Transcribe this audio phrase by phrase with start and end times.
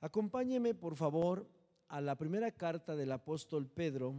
[0.00, 1.48] Acompáñeme, por favor,
[1.88, 4.14] a la primera carta del apóstol Pedro,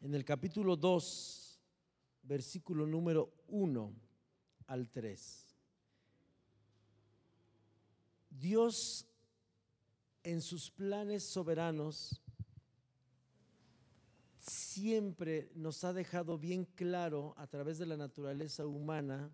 [0.00, 1.60] en el capítulo 2,
[2.24, 3.92] versículo número 1
[4.66, 5.46] al 3.
[8.30, 9.06] Dios
[10.24, 12.20] en sus planes soberanos
[14.38, 19.30] siempre nos ha dejado bien claro a través de la naturaleza humana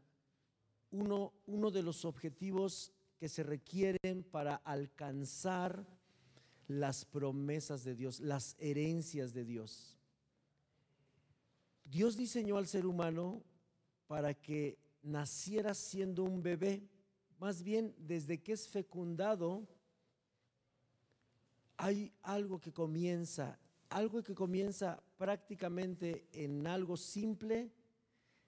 [0.91, 2.93] uno, uno de los objetivos
[3.25, 5.87] que se requieren para alcanzar
[6.69, 9.99] las promesas de Dios, las herencias de Dios.
[11.87, 13.43] Dios diseñó al ser humano
[14.09, 16.87] para que naciera siendo un bebé.
[17.39, 19.67] Más bien, desde que es fecundado,
[21.79, 27.73] hay algo que comienza, algo que comienza prácticamente en algo simple,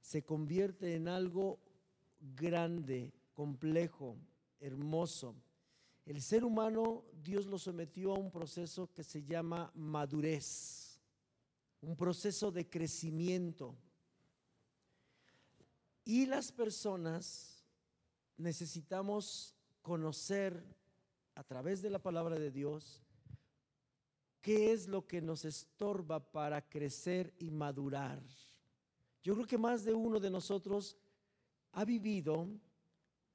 [0.02, 1.60] se convierte en algo
[2.20, 4.18] grande, complejo,
[4.60, 5.34] hermoso.
[6.04, 11.00] El ser humano, Dios lo sometió a un proceso que se llama madurez,
[11.80, 13.76] un proceso de crecimiento.
[16.04, 17.64] Y las personas
[18.36, 20.64] necesitamos conocer
[21.34, 23.02] a través de la palabra de Dios
[24.40, 28.22] qué es lo que nos estorba para crecer y madurar.
[29.24, 30.96] Yo creo que más de uno de nosotros
[31.72, 32.48] ha vivido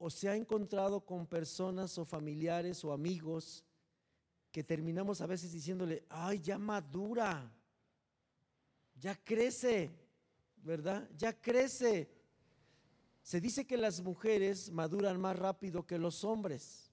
[0.04, 3.64] o se ha encontrado con personas o familiares o amigos
[4.50, 7.48] que terminamos a veces diciéndole, ay, ya madura,
[8.96, 9.92] ya crece,
[10.56, 11.08] ¿verdad?
[11.16, 12.10] Ya crece.
[13.22, 16.90] Se dice que las mujeres maduran más rápido que los hombres,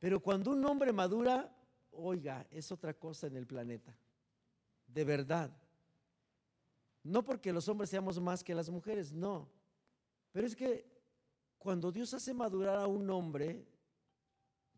[0.00, 1.56] pero cuando un hombre madura,
[1.92, 3.96] oiga, es otra cosa en el planeta,
[4.88, 5.56] de verdad.
[7.04, 9.48] No porque los hombres seamos más que las mujeres, no,
[10.32, 10.99] pero es que
[11.60, 13.62] cuando Dios hace madurar a un hombre,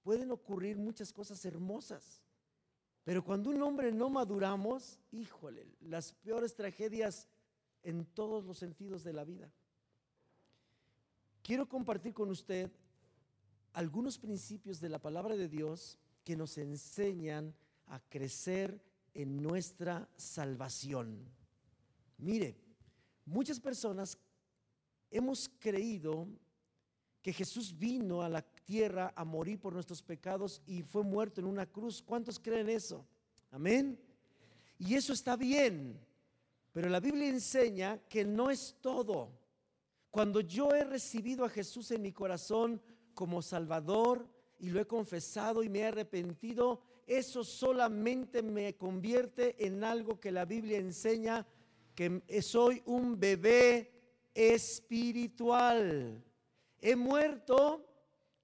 [0.03, 2.21] pueden ocurrir muchas cosas hermosas.
[3.05, 7.29] Pero cuando un hombre no maduramos, híjole, las peores tragedias
[7.85, 9.49] en todos los sentidos de la vida.
[11.43, 12.69] Quiero compartir con usted
[13.75, 17.55] algunos principios de la palabra de Dios que nos enseñan
[17.87, 18.83] a crecer
[19.15, 21.31] en nuestra salvación.
[22.19, 22.57] Mire,
[23.25, 24.19] muchas personas
[25.13, 26.27] hemos creído
[27.23, 31.47] que Jesús vino a la tierra a morir por nuestros pecados y fue muerto en
[31.47, 32.03] una cruz.
[32.03, 33.07] ¿Cuántos creen eso?
[33.53, 33.97] Amén.
[34.79, 35.97] Y eso está bien,
[36.73, 39.31] pero la Biblia enseña que no es todo.
[40.11, 42.83] Cuando yo he recibido a Jesús en mi corazón
[43.15, 44.27] como Salvador
[44.59, 50.33] y lo he confesado y me he arrepentido, eso solamente me convierte en algo que
[50.33, 51.47] la Biblia enseña,
[51.95, 53.93] que soy un bebé
[54.35, 56.25] espiritual
[56.83, 57.89] he muerto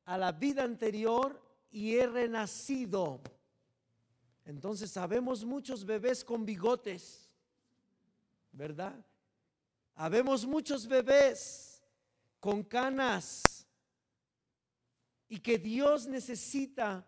[0.05, 3.21] a la vida anterior y he renacido.
[4.47, 7.29] Entonces sabemos muchos bebés con bigotes,
[8.53, 9.05] ¿verdad?
[9.95, 11.83] Habemos muchos bebés
[12.41, 13.67] con canas
[15.29, 17.05] y que Dios necesita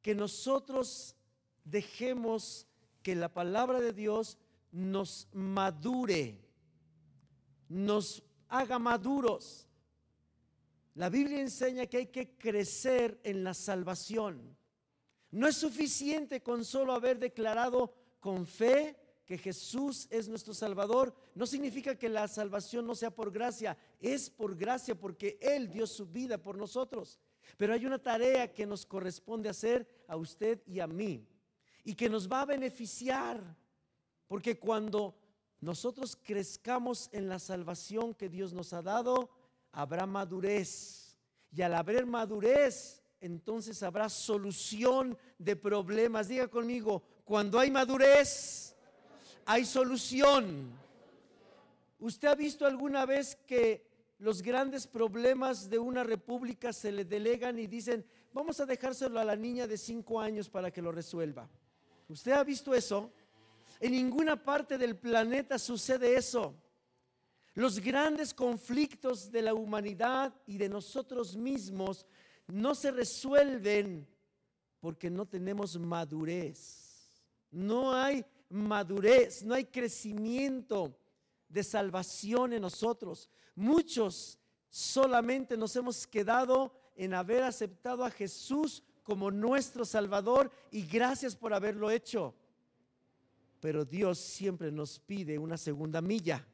[0.00, 1.16] que nosotros
[1.64, 2.66] dejemos
[3.02, 4.38] que la palabra de Dios
[4.70, 6.40] nos madure,
[7.68, 9.68] nos haga maduros.
[10.94, 14.56] La Biblia enseña que hay que crecer en la salvación.
[15.30, 21.14] No es suficiente con solo haber declarado con fe que Jesús es nuestro Salvador.
[21.34, 23.78] No significa que la salvación no sea por gracia.
[23.98, 27.18] Es por gracia porque Él dio su vida por nosotros.
[27.56, 31.26] Pero hay una tarea que nos corresponde hacer a usted y a mí.
[31.84, 33.56] Y que nos va a beneficiar.
[34.26, 35.16] Porque cuando
[35.60, 39.30] nosotros crezcamos en la salvación que Dios nos ha dado,
[39.72, 41.18] habrá madurez.
[41.50, 46.28] Y al haber madurez, entonces habrá solución de problemas.
[46.28, 48.74] Diga conmigo, cuando hay madurez,
[49.44, 50.70] hay solución.
[51.98, 53.86] ¿Usted ha visto alguna vez que
[54.18, 59.24] los grandes problemas de una república se le delegan y dicen, vamos a dejárselo a
[59.24, 61.48] la niña de cinco años para que lo resuelva?
[62.08, 63.12] ¿Usted ha visto eso?
[63.80, 66.54] En ninguna parte del planeta sucede eso.
[67.54, 72.06] Los grandes conflictos de la humanidad y de nosotros mismos
[72.46, 74.06] no se resuelven
[74.80, 77.10] porque no tenemos madurez.
[77.50, 80.96] No hay madurez, no hay crecimiento
[81.48, 83.28] de salvación en nosotros.
[83.54, 84.38] Muchos
[84.70, 91.52] solamente nos hemos quedado en haber aceptado a Jesús como nuestro Salvador y gracias por
[91.52, 92.34] haberlo hecho.
[93.60, 96.46] Pero Dios siempre nos pide una segunda milla.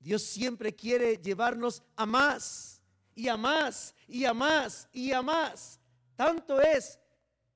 [0.00, 2.82] Dios siempre quiere llevarnos a más
[3.14, 5.78] y a más y a más y a más.
[6.16, 6.98] Tanto es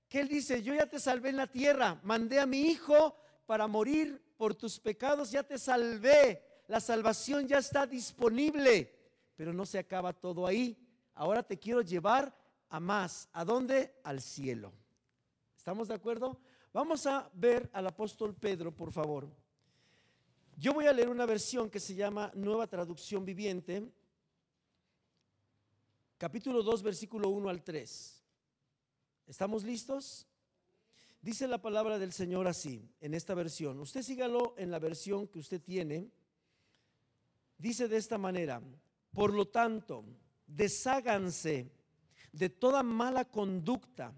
[0.09, 3.67] que Él dice, yo ya te salvé en la tierra, mandé a mi Hijo para
[3.67, 8.95] morir por tus pecados, ya te salvé, la salvación ya está disponible,
[9.37, 10.79] pero no se acaba todo ahí.
[11.15, 12.35] Ahora te quiero llevar
[12.69, 13.29] a más.
[13.33, 13.95] ¿A dónde?
[14.05, 14.73] Al cielo.
[15.57, 16.39] ¿Estamos de acuerdo?
[16.73, 19.29] Vamos a ver al apóstol Pedro, por favor.
[20.57, 23.91] Yo voy a leer una versión que se llama Nueva Traducción Viviente,
[26.17, 28.23] capítulo 2, versículo 1 al 3.
[29.27, 30.29] ¿Estamos listos?
[31.21, 33.81] Dice la palabra del Señor así, en esta versión.
[33.81, 36.09] Usted sígalo en la versión que usted tiene.
[37.59, 38.63] Dice de esta manera,
[39.13, 40.05] por lo tanto,
[40.47, 41.69] desháganse
[42.33, 44.13] de toda mala conducta,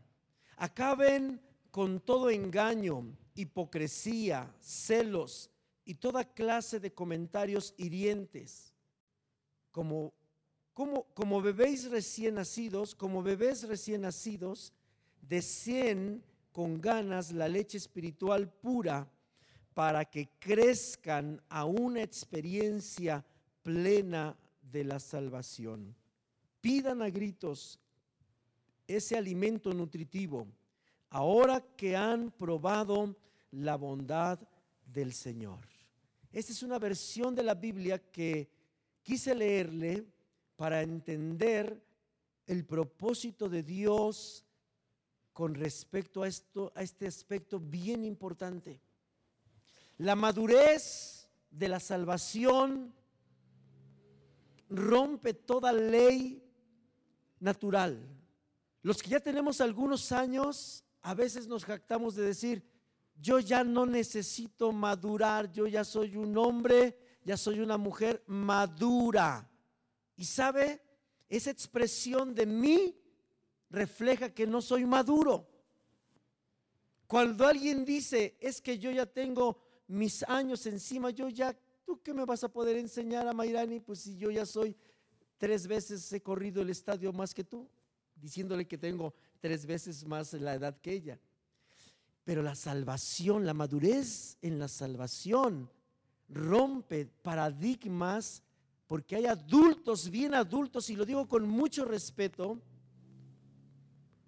[0.59, 1.41] acaben
[1.71, 5.51] con todo engaño, hipocresía, celos
[5.87, 8.75] y toda clase de comentarios hirientes.
[9.71, 10.13] Como,
[10.75, 14.73] como, bebéis recién nacidos, como bebés recién nacidos,
[15.23, 16.23] deseen
[16.53, 19.09] con ganas la leche espiritual pura
[19.75, 23.25] para que crezcan a una experiencia
[23.63, 25.95] plena de la salvación.
[26.61, 27.79] Pidan a gritos
[28.89, 30.49] ese alimento nutritivo,
[31.11, 33.15] ahora que han probado
[33.53, 34.41] la bondad
[34.85, 35.76] del Señor.
[36.37, 38.51] Esta es una versión de la Biblia que
[39.03, 40.05] quise leerle
[40.55, 41.83] para entender
[42.47, 44.45] el propósito de Dios
[45.33, 48.79] con respecto a, esto, a este aspecto bien importante.
[49.97, 52.95] La madurez de la salvación
[54.69, 56.45] rompe toda ley
[57.41, 57.99] natural.
[58.83, 62.76] Los que ya tenemos algunos años, a veces nos jactamos de decir,
[63.21, 69.51] yo ya no necesito madurar, yo ya soy un hombre, ya soy una mujer madura.
[70.17, 70.83] Y sabe,
[71.29, 72.95] esa expresión de mí
[73.71, 75.49] refleja que no soy maduro.
[77.07, 82.13] Cuando alguien dice, es que yo ya tengo mis años encima, yo ya, ¿tú qué
[82.13, 83.81] me vas a poder enseñar a Mayrani?
[83.81, 84.77] Pues si yo ya soy
[85.39, 87.69] tres veces he corrido el estadio más que tú,
[88.15, 91.21] diciéndole que tengo tres veces más la edad que ella.
[92.27, 95.71] Pero la salvación, la madurez en la salvación
[96.29, 98.43] rompe paradigmas
[98.89, 102.61] porque hay adultos, bien adultos, y lo digo con mucho respeto,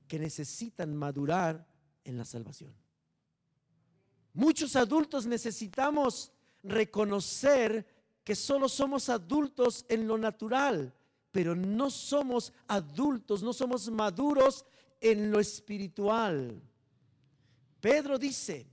[0.06, 1.66] que necesitan madurar
[2.04, 2.72] en la salvación.
[4.32, 6.30] Muchos adultos necesitamos
[6.62, 7.84] reconocer
[8.22, 10.94] que solo somos adultos en lo natural,
[11.32, 14.64] pero no somos adultos, no somos maduros
[15.00, 16.62] en lo espiritual.
[17.80, 18.66] Pedro dice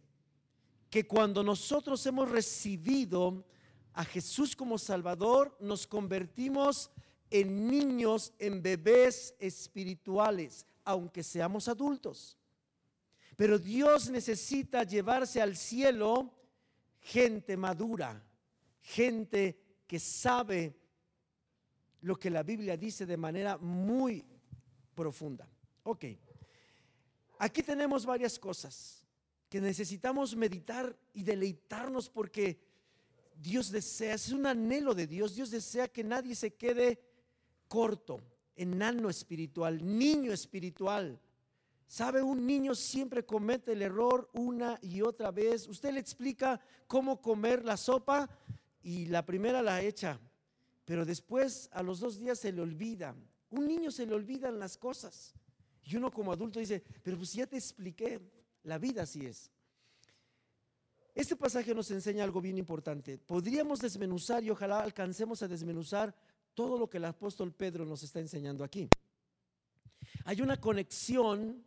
[0.89, 3.45] que cuando nosotros hemos recibido
[3.93, 6.91] a Jesús como Salvador, nos convertimos
[7.29, 12.37] en niños, en bebés espirituales aunque seamos adultos.
[13.35, 16.31] Pero Dios necesita llevarse al cielo
[17.01, 18.23] gente madura,
[18.81, 20.75] gente que sabe
[22.01, 24.23] lo que la Biblia dice de manera muy
[24.93, 25.49] profunda.
[25.83, 26.05] Ok,
[27.39, 29.05] aquí tenemos varias cosas
[29.49, 32.59] que necesitamos meditar y deleitarnos porque
[33.35, 36.99] Dios desea, es un anhelo de Dios, Dios desea que nadie se quede
[37.67, 38.21] corto
[38.55, 41.19] enano espiritual, niño espiritual.
[41.87, 42.23] ¿Sabe?
[42.23, 45.67] Un niño siempre comete el error una y otra vez.
[45.67, 48.27] Usted le explica cómo comer la sopa
[48.81, 50.19] y la primera la echa,
[50.83, 53.15] pero después a los dos días se le olvida.
[53.51, 55.35] Un niño se le olvidan las cosas.
[55.85, 58.19] Y uno como adulto dice, pero pues ya te expliqué,
[58.63, 59.51] la vida así es.
[61.13, 63.17] Este pasaje nos enseña algo bien importante.
[63.17, 66.13] Podríamos desmenuzar y ojalá alcancemos a desmenuzar
[66.53, 68.89] todo lo que el apóstol Pedro nos está enseñando aquí.
[70.25, 71.63] Hay una conexión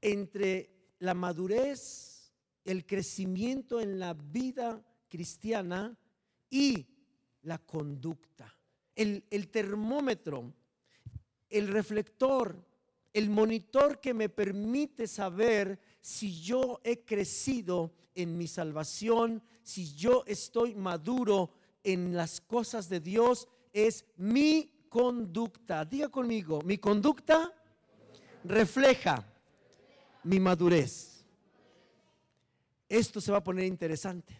[0.00, 2.32] entre la madurez,
[2.64, 5.96] el crecimiento en la vida cristiana
[6.50, 6.86] y
[7.42, 8.52] la conducta.
[8.96, 10.52] El, el termómetro,
[11.48, 12.73] el reflector,
[13.14, 20.24] el monitor que me permite saber si yo he crecido en mi salvación, si yo
[20.26, 21.50] estoy maduro
[21.84, 25.84] en las cosas de Dios es mi conducta.
[25.84, 27.52] Diga conmigo, mi conducta
[28.42, 29.24] refleja
[30.24, 31.24] mi madurez.
[32.88, 34.36] Esto se va a poner interesante.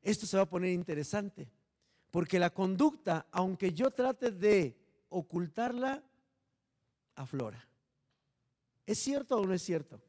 [0.00, 1.48] Esto se va a poner interesante.
[2.10, 4.76] Porque la conducta, aunque yo trate de
[5.08, 6.02] ocultarla,
[7.14, 7.66] aflora.
[8.86, 10.00] ¿Es cierto o no es cierto?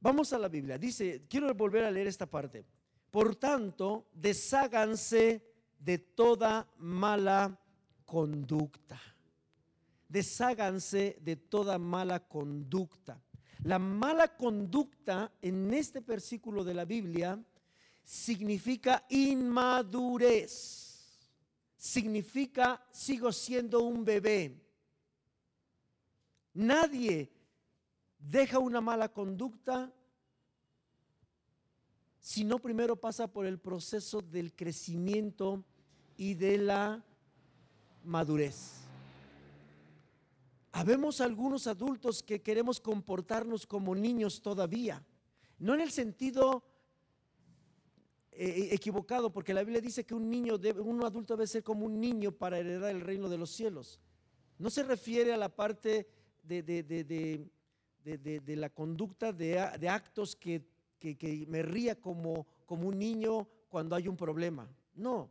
[0.00, 0.78] Vamos a la Biblia.
[0.78, 2.64] Dice, quiero volver a leer esta parte.
[3.10, 5.42] Por tanto, desháganse
[5.78, 7.58] de toda mala
[8.04, 9.00] conducta.
[10.08, 13.18] desháganse de toda mala conducta.
[13.64, 17.42] La mala conducta en este versículo de la Biblia
[18.04, 20.91] significa inmadurez.
[21.82, 24.56] Significa sigo siendo un bebé.
[26.54, 27.28] Nadie
[28.20, 29.92] deja una mala conducta
[32.20, 35.64] si no primero pasa por el proceso del crecimiento
[36.16, 37.04] y de la
[38.04, 38.82] madurez.
[40.70, 45.04] Habemos algunos adultos que queremos comportarnos como niños todavía,
[45.58, 46.62] no en el sentido
[48.34, 51.84] eh, equivocado, porque la Biblia dice que un niño, debe, un adulto debe ser como
[51.84, 54.00] un niño para heredar el reino de los cielos.
[54.58, 56.08] No se refiere a la parte
[56.42, 59.58] de, de, la conducta de,
[59.88, 60.66] actos que,
[60.98, 64.66] que, me ría como, como un niño cuando hay un problema.
[64.94, 65.30] No,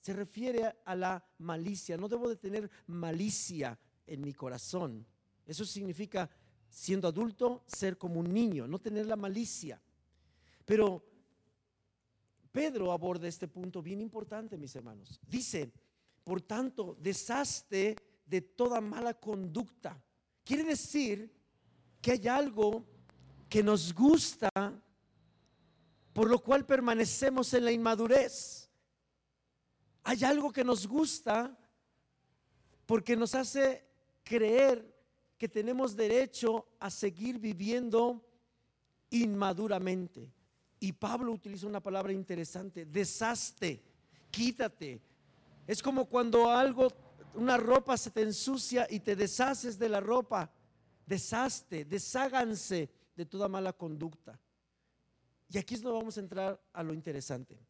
[0.00, 1.96] se refiere a la malicia.
[1.96, 5.06] No debo de tener malicia en mi corazón.
[5.46, 6.28] Eso significa,
[6.68, 9.80] siendo adulto, ser como un niño, no tener la malicia.
[10.66, 11.02] Pero
[12.52, 15.18] Pedro aborda este punto bien importante, mis hermanos.
[15.26, 15.72] Dice,
[16.22, 20.00] por tanto, deshazte de toda mala conducta.
[20.44, 21.32] Quiere decir
[22.00, 22.84] que hay algo
[23.48, 24.50] que nos gusta,
[26.12, 28.70] por lo cual permanecemos en la inmadurez.
[30.04, 31.58] Hay algo que nos gusta
[32.84, 33.86] porque nos hace
[34.24, 34.92] creer
[35.38, 38.24] que tenemos derecho a seguir viviendo
[39.10, 40.32] inmaduramente.
[40.82, 43.80] Y Pablo utiliza una palabra interesante, desaste,
[44.32, 45.00] quítate.
[45.64, 46.88] Es como cuando algo
[47.34, 50.50] una ropa se te ensucia y te deshaces de la ropa.
[51.06, 54.36] Desaste, desháganse de toda mala conducta.
[55.48, 57.60] Y aquí es donde vamos a entrar a lo interesante.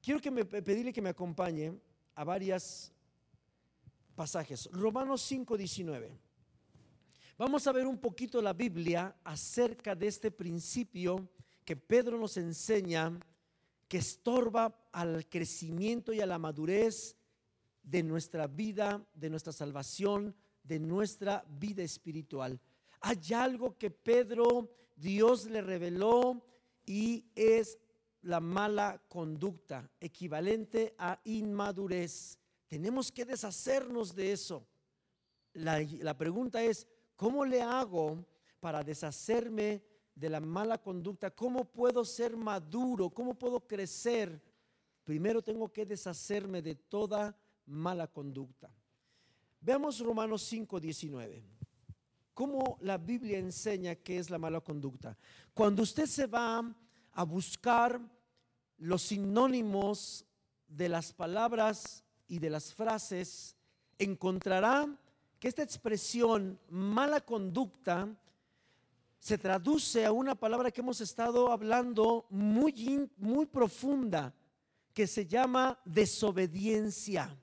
[0.00, 1.76] Quiero que me, pedirle que me acompañe
[2.14, 2.92] a varios
[4.14, 4.70] pasajes.
[4.70, 6.16] Romanos 5, 19.
[7.36, 11.28] Vamos a ver un poquito la Biblia acerca de este principio
[11.70, 13.16] que Pedro nos enseña
[13.86, 17.16] que estorba al crecimiento y a la madurez
[17.80, 20.34] de nuestra vida, de nuestra salvación,
[20.64, 22.60] de nuestra vida espiritual.
[23.02, 26.44] Hay algo que Pedro, Dios le reveló
[26.84, 27.78] y es
[28.22, 32.36] la mala conducta, equivalente a inmadurez.
[32.66, 34.66] Tenemos que deshacernos de eso.
[35.52, 38.26] La, la, pregunta es, ¿cómo le hago
[38.58, 39.84] para deshacerme
[40.14, 41.30] de la mala conducta?
[41.30, 43.10] ¿Cómo puedo ser maduro?
[43.10, 44.40] ¿Cómo puedo crecer?
[45.04, 47.36] Primero tengo que deshacerme de toda
[47.66, 48.70] mala conducta.
[49.60, 51.44] Veamos Romanos 5, 19.
[52.34, 55.18] ¿Cómo la Biblia enseña qué es la mala conducta?
[55.52, 56.64] Cuando usted se va
[57.12, 58.00] a buscar
[58.78, 60.24] los sinónimos
[60.66, 63.56] de las palabras y de las frases,
[63.98, 64.88] encontrará
[65.38, 68.08] que esta expresión mala conducta
[69.20, 74.34] se traduce a una palabra que hemos estado hablando muy, muy profunda,
[74.94, 77.38] que se llama desobediencia.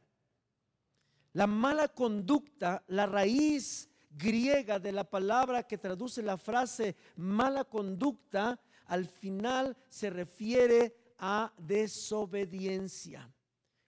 [1.34, 8.60] La mala conducta, la raíz griega de la palabra que traduce la frase mala conducta,
[8.88, 13.32] al final se refiere a desobediencia.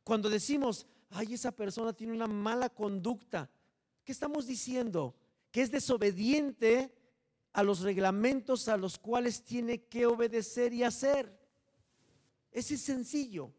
[0.04, 3.50] Cuando decimos, ay, esa persona tiene una mala conducta,
[4.04, 5.16] ¿qué estamos diciendo?
[5.52, 6.99] Que es desobediente
[7.54, 11.38] a los reglamentos a los cuales tiene que obedecer y hacer.
[12.52, 13.52] Ese es sencillo.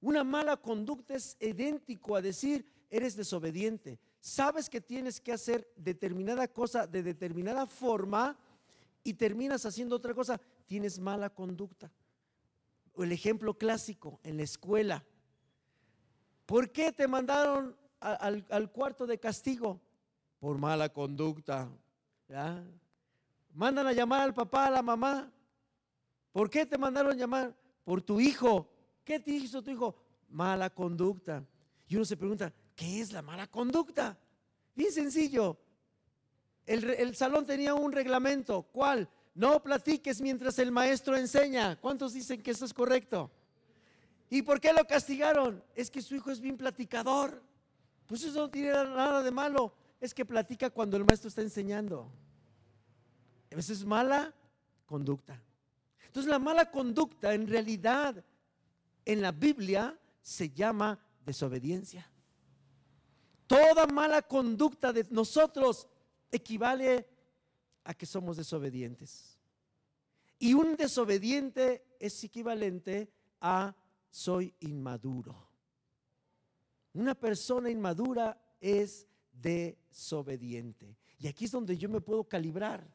[0.00, 3.98] Una mala conducta es idéntico a decir, eres desobediente.
[4.20, 8.38] Sabes que tienes que hacer determinada cosa de determinada forma
[9.04, 11.90] y terminas haciendo otra cosa, tienes mala conducta.
[12.96, 15.04] El ejemplo clásico en la escuela.
[16.46, 19.80] ¿Por qué te mandaron al, cuarto de castigo?
[20.38, 21.70] Por mala conducta.
[23.54, 25.30] Mandan a llamar al papá, a la mamá.
[26.32, 27.54] ¿Por qué te mandaron llamar?
[27.84, 28.68] Por tu hijo.
[29.04, 29.96] ¿Qué te hizo tu hijo?
[30.28, 31.44] Mala conducta.
[31.88, 34.18] Y uno se pregunta, ¿Qué es la mala conducta?
[34.74, 35.58] Bien sencillo.
[36.64, 38.62] El, salón tenía un reglamento.
[38.62, 39.08] ¿Cuál?
[39.34, 41.78] No platiques mientras el maestro enseña.
[41.80, 43.30] ¿Cuántos dicen que eso es correcto?
[44.30, 45.62] ¿Y por qué lo castigaron?
[45.74, 47.42] Es que su hijo es bien platicador.
[48.06, 49.74] Pues eso no tiene nada de malo.
[50.00, 52.10] Es que platica cuando el maestro está enseñando.
[53.58, 54.34] Eso es mala
[54.86, 55.40] conducta.
[56.06, 58.24] Entonces la mala conducta en realidad
[59.04, 62.08] en la Biblia se llama desobediencia.
[63.46, 65.88] Toda mala conducta de nosotros
[66.30, 67.08] equivale
[67.84, 69.38] a que somos desobedientes.
[70.38, 73.74] Y un desobediente es equivalente a
[74.10, 75.48] soy inmaduro.
[76.94, 80.96] Una persona inmadura es desobediente.
[81.18, 82.86] Y aquí es donde yo me puedo calibrar.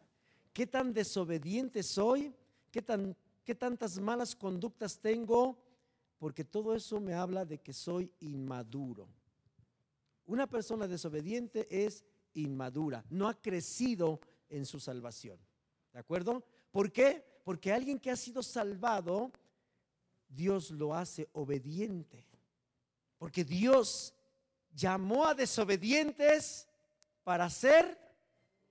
[0.58, 2.34] ¿Qué tan desobediente soy?
[2.72, 5.56] ¿Qué, tan, qué tantas malas conductas tengo?
[6.18, 9.08] Porque todo eso me habla de que soy inmaduro.
[10.26, 15.38] Una persona desobediente es inmadura, no ha crecido en su salvación.
[15.94, 16.44] ¿De acuerdo?
[16.72, 17.24] ¿Por qué?
[17.44, 19.32] Porque alguien que ha sido salvado,
[20.28, 22.26] Dios lo hace obediente.
[23.20, 24.12] Porque Dios
[24.74, 26.68] llamó a desobedientes
[27.24, 27.96] para ser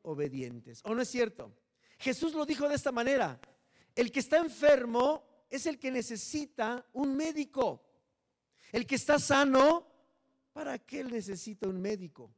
[0.02, 0.82] obedientes.
[0.84, 1.52] ¿O no es cierto?
[1.98, 3.40] Jesús lo dijo de esta manera.
[3.94, 7.82] El que está enfermo es el que necesita un médico.
[8.72, 9.86] El que está sano,
[10.52, 12.30] ¿para qué necesita un médico?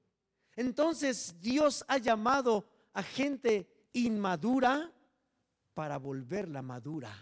[0.55, 4.93] Entonces Dios ha llamado a gente inmadura
[5.75, 7.13] para volverla madura.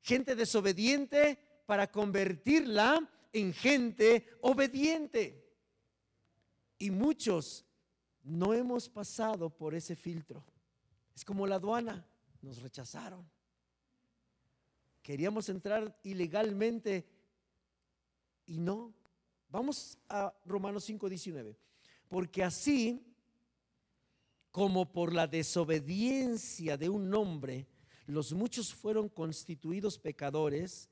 [0.00, 5.44] Gente desobediente para convertirla en gente obediente.
[6.78, 7.64] Y muchos
[8.22, 10.44] no hemos pasado por ese filtro.
[11.14, 12.06] Es como la aduana,
[12.42, 13.28] nos rechazaron.
[15.02, 17.06] Queríamos entrar ilegalmente
[18.46, 18.94] y no.
[19.48, 21.56] Vamos a Romanos 5:19.
[22.08, 23.04] Porque así
[24.50, 27.66] como por la desobediencia de un hombre
[28.06, 30.90] los muchos fueron constituidos pecadores,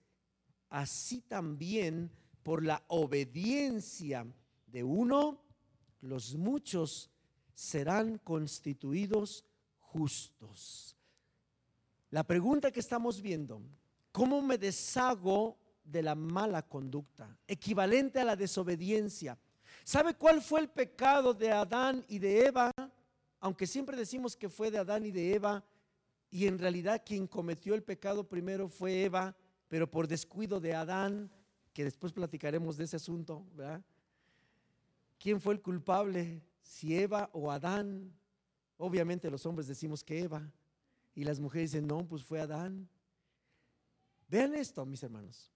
[0.69, 2.11] así también
[2.43, 4.26] por la obediencia
[4.67, 5.43] de uno,
[6.00, 7.11] los muchos
[7.55, 9.45] serán constituidos
[9.92, 10.96] justos.
[12.11, 13.62] La pregunta que estamos viendo,
[14.11, 17.37] ¿cómo me deshago de la mala conducta?
[17.46, 19.38] Equivalente a la desobediencia.
[19.84, 22.70] ¿Sabe cuál fue el pecado de Adán y de Eva?
[23.42, 25.64] aunque siempre decimos que fue de Adán y de Eva,
[26.30, 31.28] y en realidad quien cometió el pecado primero fue Eva, pero por descuido de Adán,
[31.72, 33.82] que después platicaremos de ese asunto, ¿verdad?
[35.18, 36.40] ¿Quién fue el culpable?
[36.62, 38.12] Si Eva o Adán.
[38.83, 40.51] Obviamente los hombres decimos que Eva,
[41.15, 42.88] y las mujeres dicen, no, pues fue Adán.
[44.29, 45.51] Vean esto, mis hermanos.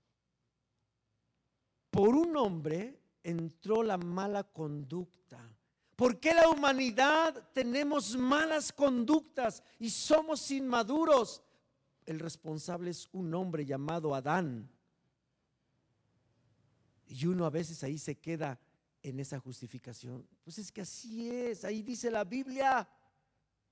[1.91, 5.17] Por un hombre entró la mala conducta
[5.97, 11.43] ¿Por qué la humanidad tenemos malas conductas y somos inmaduros?
[12.05, 14.71] El responsable es un hombre llamado Adán.
[17.07, 18.61] Y uno a veces ahí se queda
[19.03, 20.29] en esa justificación.
[20.45, 22.87] Pues es que así es, ahí dice la Biblia.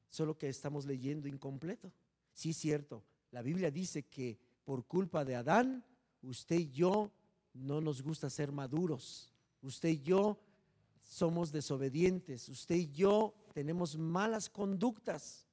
[0.08, 1.92] Solo que estamos leyendo incompleto.
[2.32, 5.84] Sí es cierto, la Biblia dice que por culpa de Adán,
[6.22, 7.12] usted y yo
[7.52, 9.32] no nos gusta ser maduros.
[9.62, 10.38] Usted y yo
[11.02, 15.46] somos desobedientes, usted y yo tenemos malas conductas,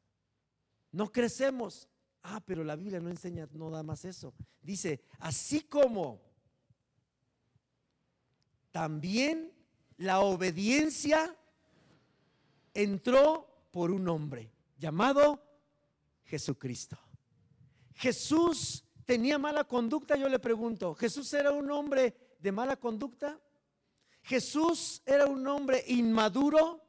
[0.92, 1.88] no crecemos.
[2.24, 4.34] Ah, pero la Biblia no enseña nada más eso.
[4.62, 6.22] Dice, así como
[8.72, 9.52] también
[9.98, 11.36] la obediencia
[12.74, 15.42] entró por un hombre llamado
[16.26, 16.98] Jesucristo.
[17.94, 23.40] Jesús tenía mala conducta, yo le pregunto, ¿Jesús era un hombre de mala conducta?
[24.24, 26.84] Jesús era un hombre inmaduro.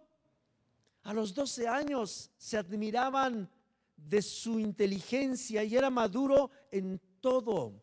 [1.04, 3.50] A los 12 años se admiraban
[3.96, 7.82] de su inteligencia y era maduro en todo.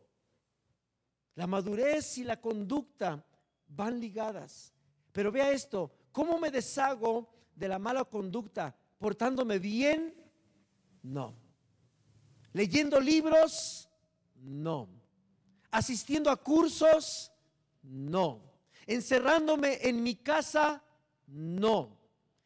[1.36, 3.26] La madurez y la conducta
[3.68, 4.74] van ligadas.
[5.12, 8.76] Pero vea esto, ¿cómo me deshago de la mala conducta?
[9.00, 10.14] ¿Portándome bien?
[11.02, 11.34] No.
[12.54, 13.90] ¿Leyendo libros?
[14.36, 14.88] No.
[15.72, 17.32] ¿Asistiendo a cursos?
[17.82, 18.50] No
[18.90, 20.84] encerrándome en mi casa,
[21.28, 21.96] no.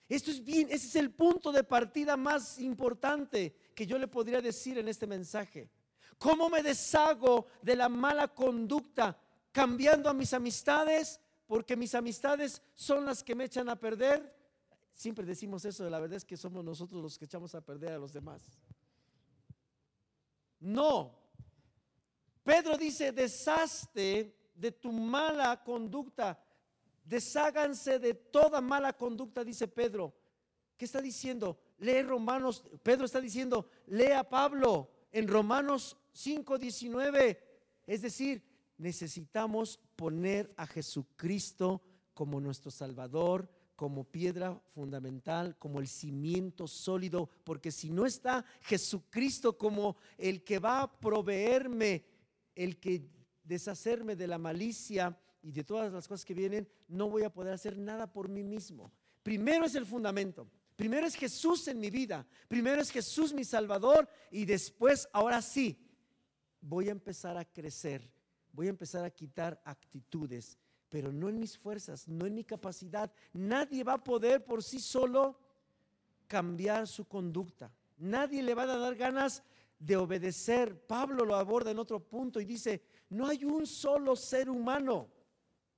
[0.09, 4.41] Esto es bien, ese es el punto de partida más importante que yo le podría
[4.41, 5.69] decir en este mensaje.
[6.17, 9.17] ¿Cómo me deshago de la mala conducta
[9.53, 11.21] cambiando a mis amistades?
[11.47, 14.35] Porque mis amistades son las que me echan a perder.
[14.93, 17.97] Siempre decimos eso, la verdad es que somos nosotros los que echamos a perder a
[17.97, 18.41] los demás.
[20.59, 21.19] No.
[22.43, 26.39] Pedro dice, deshazte de tu mala conducta.
[27.03, 30.13] Desháganse de toda mala conducta, dice Pedro.
[30.77, 31.59] ¿Qué está diciendo?
[31.79, 37.39] Lee Romanos, Pedro está diciendo, lea Pablo en Romanos 5:19.
[37.85, 38.43] Es decir,
[38.77, 41.81] necesitamos poner a Jesucristo
[42.13, 49.57] como nuestro Salvador, como piedra fundamental, como el cimiento sólido, porque si no está Jesucristo
[49.57, 52.05] como el que va a proveerme,
[52.55, 53.09] el que
[53.43, 57.53] deshacerme de la malicia y de todas las cosas que vienen, no voy a poder
[57.53, 58.91] hacer nada por mí mismo.
[59.23, 60.47] Primero es el fundamento.
[60.75, 62.25] Primero es Jesús en mi vida.
[62.47, 64.07] Primero es Jesús mi Salvador.
[64.31, 65.77] Y después, ahora sí,
[66.61, 68.09] voy a empezar a crecer.
[68.51, 70.57] Voy a empezar a quitar actitudes.
[70.93, 73.11] Pero no en mis fuerzas, no en mi capacidad.
[73.33, 75.35] Nadie va a poder por sí solo
[76.27, 77.73] cambiar su conducta.
[77.97, 79.41] Nadie le va a dar ganas
[79.79, 80.85] de obedecer.
[80.85, 85.09] Pablo lo aborda en otro punto y dice, no hay un solo ser humano.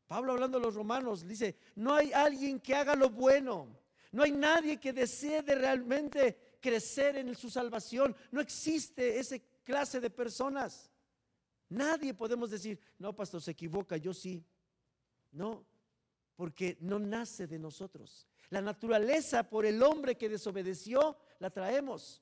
[0.06, 3.69] Pablo hablando a los romanos dice, no hay alguien que haga lo bueno.
[4.12, 8.13] No hay nadie que desee de realmente crecer en su salvación.
[8.32, 10.91] No existe esa clase de personas.
[11.69, 14.45] Nadie podemos decir, no, pastor, se equivoca, yo sí.
[15.36, 15.65] No,
[16.36, 18.26] porque no nace de nosotros.
[18.50, 22.21] La naturaleza por el hombre que desobedeció la traemos,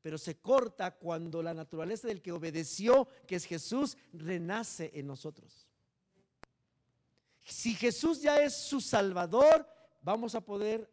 [0.00, 5.66] pero se corta cuando la naturaleza del que obedeció, que es Jesús, renace en nosotros.
[7.44, 9.68] Si Jesús ya es su Salvador,
[10.00, 10.88] vamos a poder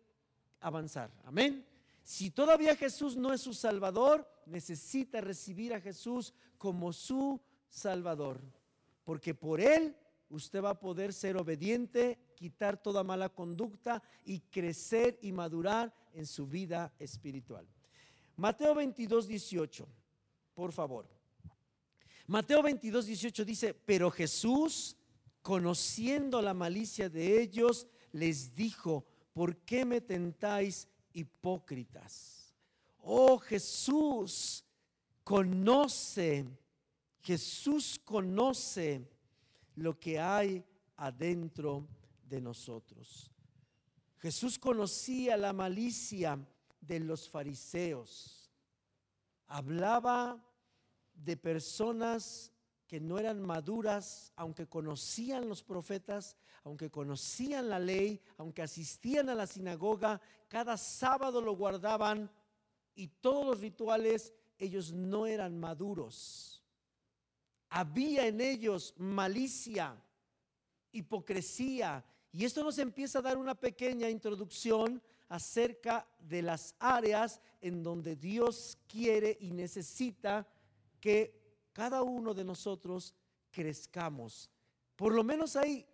[0.60, 1.12] avanzar.
[1.24, 1.66] Amén.
[2.02, 8.42] Si todavía Jesús no es su Salvador, necesita recibir a Jesús como su Salvador,
[9.04, 9.96] porque por Él
[10.30, 16.26] usted va a poder ser obediente, quitar toda mala conducta y crecer y madurar en
[16.26, 17.68] su vida espiritual.
[18.36, 19.88] Mateo 22, 18,
[20.54, 21.08] por favor.
[22.28, 24.96] Mateo 22, 18 dice, pero Jesús,
[25.42, 32.54] conociendo la malicia de ellos, les dijo, ¿por qué me tentáis hipócritas?
[33.02, 34.64] Oh Jesús,
[35.24, 36.46] conoce,
[37.22, 39.08] Jesús conoce
[39.80, 40.64] lo que hay
[40.98, 41.88] adentro
[42.24, 43.32] de nosotros.
[44.18, 46.38] Jesús conocía la malicia
[46.82, 48.52] de los fariseos.
[49.48, 50.44] Hablaba
[51.14, 52.52] de personas
[52.88, 59.36] que no eran maduras, aunque conocían los profetas, aunque conocían la ley, aunque asistían a
[59.36, 62.30] la sinagoga, cada sábado lo guardaban
[62.96, 66.59] y todos los rituales, ellos no eran maduros
[67.70, 69.96] había en ellos malicia,
[70.92, 72.04] hipocresía.
[72.32, 78.16] Y esto nos empieza a dar una pequeña introducción acerca de las áreas en donde
[78.16, 80.48] Dios quiere y necesita
[81.00, 81.40] que
[81.74, 83.14] cada uno de nosotros
[83.52, 84.50] crezcamos.
[84.96, 85.86] Por lo menos hay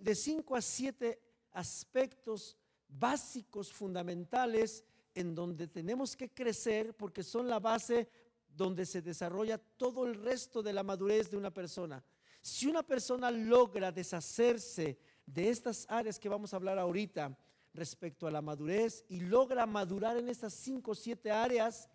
[0.00, 1.20] de cinco a siete
[1.52, 2.56] aspectos
[2.88, 8.08] básicos, fundamentales, en donde tenemos que crecer porque son la base
[8.56, 12.02] donde se desarrolla todo el resto de la madurez de una persona.
[12.40, 17.36] Si una persona logra deshacerse de estas áreas que vamos a hablar ahorita
[17.72, 21.88] respecto a la madurez y logra madurar en estas cinco o siete áreas,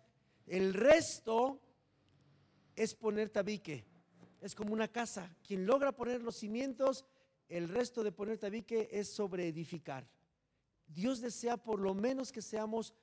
[0.46, 1.60] el resto
[2.74, 3.86] es poner tabique.
[4.40, 5.34] Es como una casa.
[5.46, 7.04] Quien logra poner los cimientos,
[7.48, 10.08] el resto de poner tabique es sobre edificar.
[10.86, 12.94] Dios desea por lo menos que seamos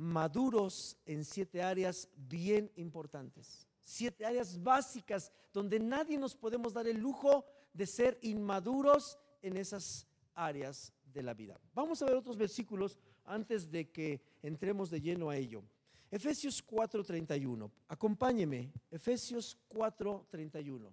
[0.00, 3.68] maduros en siete áreas bien importantes.
[3.82, 10.06] Siete áreas básicas donde nadie nos podemos dar el lujo de ser inmaduros en esas
[10.34, 11.60] áreas de la vida.
[11.74, 15.62] Vamos a ver otros versículos antes de que entremos de lleno a ello.
[16.10, 17.70] Efesios 4:31.
[17.88, 18.72] Acompáñeme.
[18.90, 20.90] Efesios 4:31.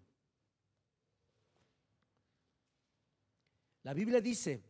[3.84, 4.62] La Biblia dice,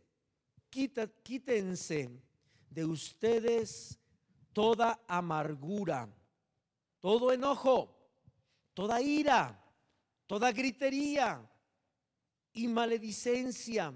[0.69, 2.21] quítense
[2.69, 3.99] de ustedes
[4.57, 6.09] toda amargura,
[6.99, 7.95] todo enojo,
[8.73, 9.63] toda ira,
[10.25, 11.47] toda gritería
[12.53, 13.93] y maledicencia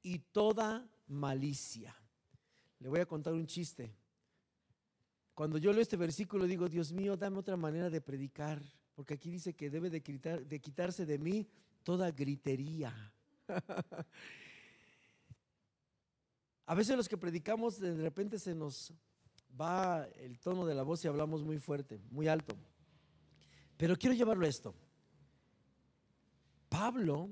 [0.00, 1.94] y toda malicia.
[2.78, 3.94] Le voy a contar un chiste.
[5.34, 8.62] Cuando yo leo este versículo digo, Dios mío, dame otra manera de predicar,
[8.94, 11.46] porque aquí dice que debe de, de quitarse de mí
[11.82, 13.12] toda gritería.
[16.64, 18.94] A veces los que predicamos de repente se nos
[19.60, 22.56] va el tono de la voz y hablamos muy fuerte, muy alto.
[23.76, 24.74] Pero quiero llevarlo a esto.
[26.68, 27.30] Pablo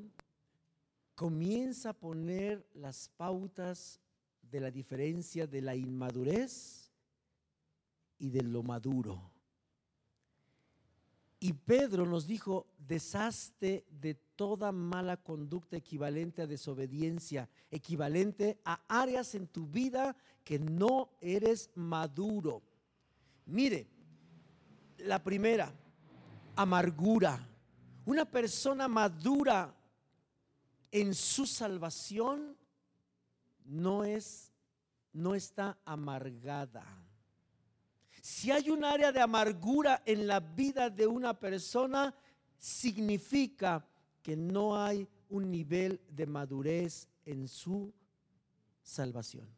[1.14, 4.00] comienza a poner las pautas
[4.42, 6.92] de la diferencia de la inmadurez
[8.18, 9.31] y de lo maduro.
[11.42, 19.34] Y Pedro nos dijo, deshazte de toda mala conducta equivalente a desobediencia, equivalente a áreas
[19.34, 22.62] en tu vida que no eres maduro.
[23.44, 23.88] Mire,
[24.98, 25.74] la primera,
[26.54, 27.44] amargura.
[28.04, 29.74] Una persona madura
[30.92, 32.56] en su salvación
[33.64, 34.52] no es
[35.12, 36.86] no está amargada.
[38.22, 42.14] Si hay un área de amargura en la vida de una persona,
[42.56, 43.84] significa
[44.22, 47.92] que no hay un nivel de madurez en su
[48.80, 49.48] salvación.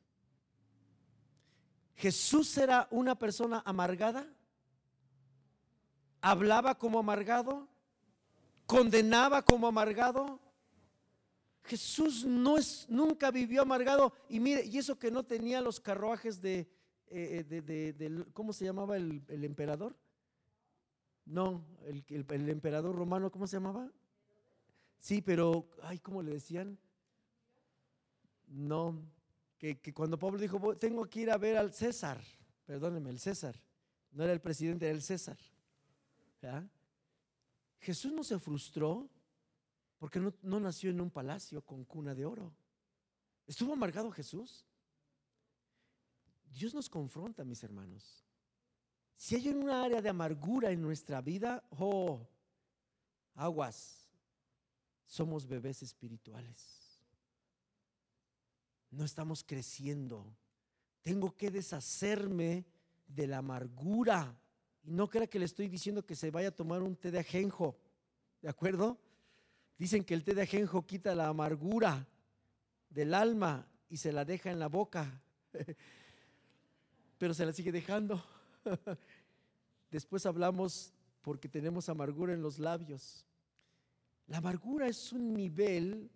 [1.94, 4.27] Jesús era una persona amargada,
[6.22, 7.68] hablaba como amargado,
[8.64, 10.40] condenaba como amargado.
[11.64, 14.14] Jesús no es, nunca vivió amargado.
[14.27, 16.66] Y mire, y eso que no tenía los carruajes de,
[17.14, 19.96] eh, de, ¿cómo se llamaba el, emperador?
[21.24, 23.88] No, el, el, emperador romano, ¿cómo se llamaba?
[24.98, 26.77] Sí, pero, ay, ¿cómo le decían?
[28.48, 29.00] No,
[29.59, 32.20] que, cuando Pablo dijo, tengo que ir a ver al César,
[32.66, 33.55] perdóneme, el César,
[34.11, 35.38] no era el presidente, era el César.
[37.79, 39.09] Jesús no se frustró
[39.98, 42.53] porque no, no nació en un palacio con cuna de oro.
[43.46, 44.66] ¿Estuvo amargado Jesús?
[46.54, 48.24] Dios nos confronta, mis hermanos.
[49.16, 52.26] Si hay una área de amargura en nuestra vida, oh,
[53.34, 54.08] aguas,
[55.06, 56.84] somos bebés espirituales
[58.94, 60.34] no estamos creciendo.
[61.02, 62.64] Tengo que deshacerme
[63.06, 64.38] de la amargura.
[64.82, 67.18] Y no crea que le estoy diciendo que se vaya a tomar un té de
[67.18, 67.76] ajenjo.
[68.40, 68.98] ¿De acuerdo?
[69.78, 72.06] Dicen que el té de ajenjo quita la amargura
[72.88, 75.22] del alma y se la deja en la boca.
[77.24, 78.22] Pero se la sigue dejando.
[79.90, 83.24] Después hablamos porque tenemos amargura en los labios.
[84.26, 86.10] La amargura es un nivel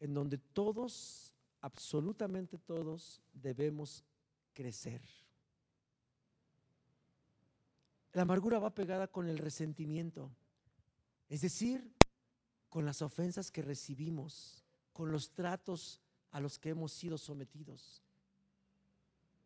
[0.00, 4.06] en donde todos absolutamente todos debemos
[4.54, 5.02] crecer.
[8.14, 10.30] La amargura va pegada con el resentimiento,
[11.28, 11.92] es decir,
[12.70, 16.00] con las ofensas que recibimos, con los tratos
[16.30, 18.05] a los que hemos sido sometidos.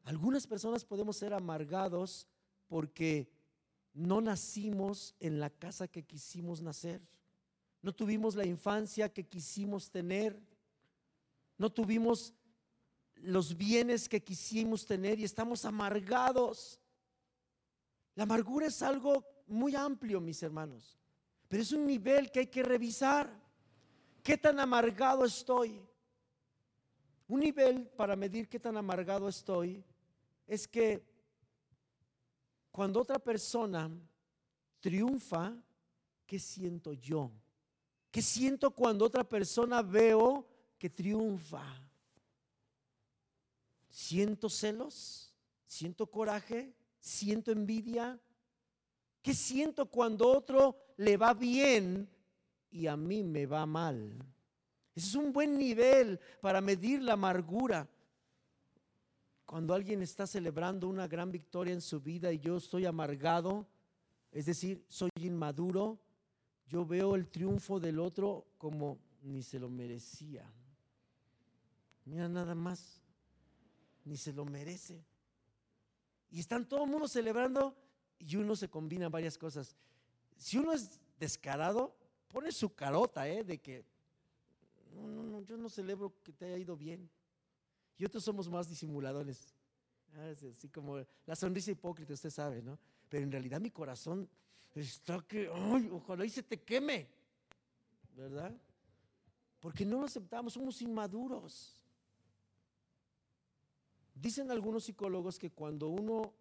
[0.04, 2.26] Algunas personas podemos ser amargados
[2.68, 3.30] porque
[3.92, 7.02] no nacimos en la casa que quisimos nacer,
[7.82, 10.38] no tuvimos la infancia que quisimos tener,
[11.58, 12.34] no tuvimos
[13.16, 16.80] los bienes que quisimos tener y estamos amargados.
[18.14, 20.98] La amargura es algo muy amplio, mis hermanos,
[21.48, 23.30] pero es un nivel que hay que revisar.
[24.22, 25.82] ¿Qué tan amargado estoy?
[27.28, 29.84] Un nivel para medir qué tan amargado estoy
[30.50, 31.02] es que
[32.72, 33.90] cuando otra persona
[34.80, 35.54] triunfa,
[36.26, 37.30] ¿qué siento yo?
[38.10, 40.44] ¿Qué siento cuando otra persona veo
[40.80, 41.62] que triunfa.
[43.90, 45.30] Siento celos,
[45.66, 48.18] siento coraje, siento envidia.
[49.20, 52.08] ¿Qué siento cuando otro le va bien
[52.70, 54.16] y a mí me va mal?
[54.94, 57.86] Ese es un buen nivel para medir la amargura.
[59.50, 63.66] Cuando alguien está celebrando una gran victoria en su vida y yo estoy amargado,
[64.30, 65.98] es decir, soy inmaduro,
[66.68, 70.48] yo veo el triunfo del otro como ni se lo merecía.
[72.04, 73.02] Mira nada más,
[74.04, 75.04] ni se lo merece.
[76.30, 77.74] Y están todo el mundo celebrando
[78.20, 79.74] y uno se combina varias cosas.
[80.36, 81.96] Si uno es descarado,
[82.28, 83.42] pone su carota, ¿eh?
[83.42, 83.84] De que,
[84.94, 87.10] no, no, no, yo no celebro que te haya ido bien.
[88.00, 89.54] Y otros somos más disimuladores.
[90.16, 92.78] Ah, así como la sonrisa hipócrita, usted sabe, ¿no?
[93.10, 94.26] Pero en realidad mi corazón
[94.74, 97.06] está que, ay, ojalá y se te queme,
[98.16, 98.56] ¿verdad?
[99.60, 101.74] Porque no lo aceptamos, somos inmaduros.
[104.14, 106.32] Dicen algunos psicólogos que cuando uno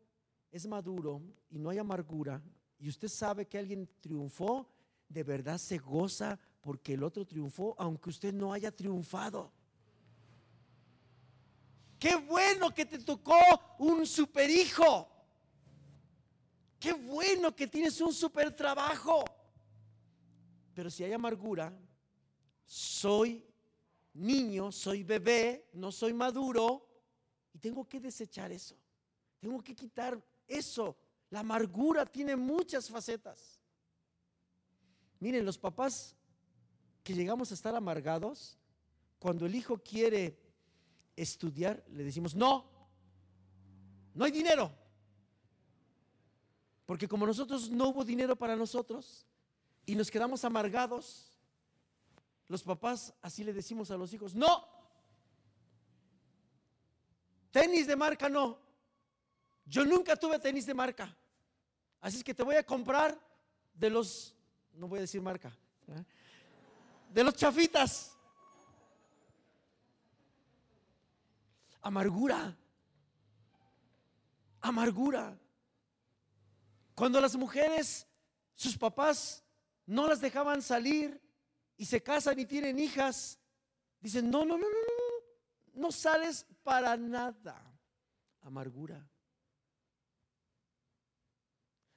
[0.54, 2.42] es maduro y no hay amargura,
[2.80, 4.66] y usted sabe que alguien triunfó,
[5.10, 9.59] de verdad se goza porque el otro triunfó, aunque usted no haya triunfado.
[12.00, 13.38] Qué bueno que te tocó
[13.80, 15.08] un super hijo.
[16.80, 19.26] Qué bueno que tienes un super trabajo.
[20.74, 21.78] Pero si hay amargura,
[22.66, 23.46] soy
[24.14, 26.88] niño, soy bebé, no soy maduro,
[27.54, 28.78] y tengo que desechar eso.
[29.40, 30.96] Tengo que quitar eso.
[31.30, 33.60] La amargura tiene muchas facetas.
[35.20, 36.16] Miren, los papás
[37.04, 38.58] que llegamos a estar amargados,
[39.20, 40.49] cuando el hijo quiere
[41.22, 42.66] estudiar, le decimos, no,
[44.14, 44.72] no hay dinero.
[46.86, 49.26] Porque como nosotros no hubo dinero para nosotros
[49.86, 51.40] y nos quedamos amargados,
[52.48, 54.66] los papás así le decimos a los hijos, no,
[57.52, 58.60] Tenis de marca no.
[59.66, 61.16] Yo nunca tuve tenis de marca.
[62.02, 63.20] Así es que te voy a comprar
[63.74, 64.36] de los,
[64.74, 65.52] no voy a decir marca,
[67.14, 68.16] de los chafitas.
[71.82, 72.58] Amargura.
[74.62, 75.40] Amargura.
[76.96, 78.06] Cuando las mujeres,
[78.54, 79.44] sus papás
[79.86, 81.22] no las dejaban salir
[81.78, 83.40] y se casan y tienen hijas,
[84.02, 87.66] dicen, no, no, no, no, no, no sales para nada.
[88.42, 89.10] Amargura.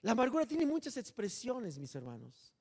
[0.03, 2.53] La amargura tiene muchas expresiones, mis hermanos.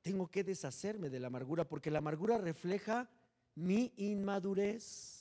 [0.00, 3.10] Tengo que deshacerme de la amargura porque la amargura refleja
[3.56, 5.17] mi inmadurez.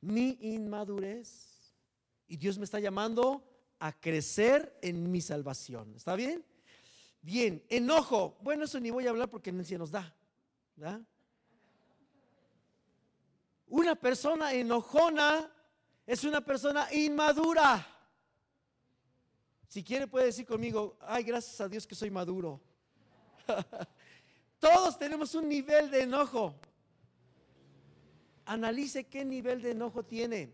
[0.00, 1.72] Mi inmadurez.
[2.26, 3.42] Y Dios me está llamando
[3.78, 5.94] a crecer en mi salvación.
[5.94, 6.44] ¿Está bien?
[7.22, 8.36] Bien, enojo.
[8.42, 10.14] Bueno, eso ni voy a hablar porque se nos da.
[13.66, 15.50] Una persona enojona
[16.06, 17.86] es una persona inmadura.
[19.68, 22.60] Si quiere puede decir conmigo, ay, gracias a Dios que soy maduro.
[24.58, 26.58] Todos tenemos un nivel de enojo.
[28.48, 30.50] Analice qué nivel de enojo tiene.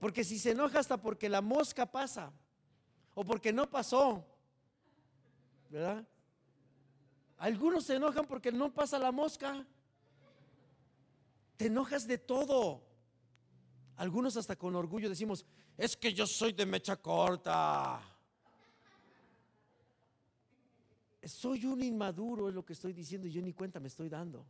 [0.00, 2.32] Porque si se enoja hasta porque la mosca pasa
[3.14, 4.24] o porque no pasó,
[5.68, 6.06] ¿verdad?
[7.36, 9.66] Algunos se enojan porque no pasa la mosca.
[11.58, 12.82] Te enojas de todo.
[13.96, 15.44] Algunos hasta con orgullo decimos,
[15.76, 18.00] es que yo soy de mecha corta.
[21.24, 24.46] Soy un inmaduro, es lo que estoy diciendo, y yo ni cuenta me estoy dando.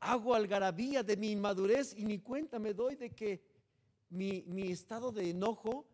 [0.00, 3.42] Hago algarabía de mi inmadurez y ni cuenta me doy de que
[4.10, 5.86] mi, mi estado de enojo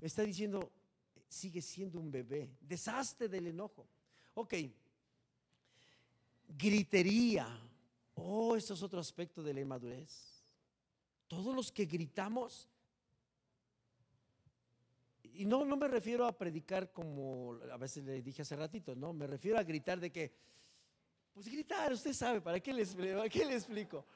[0.00, 0.72] está diciendo,
[1.28, 2.50] sigue siendo un bebé.
[2.60, 3.86] Desastre del enojo.
[4.34, 4.54] Ok.
[6.48, 7.46] Gritería.
[8.14, 10.42] Oh, eso es otro aspecto de la inmadurez.
[11.28, 12.68] Todos los que gritamos,
[15.22, 19.12] y no, no me refiero a predicar como a veces le dije hace ratito, no,
[19.12, 20.32] me refiero a gritar de que,
[21.36, 24.06] pues gritar, usted sabe, ¿para qué les, para qué le explico?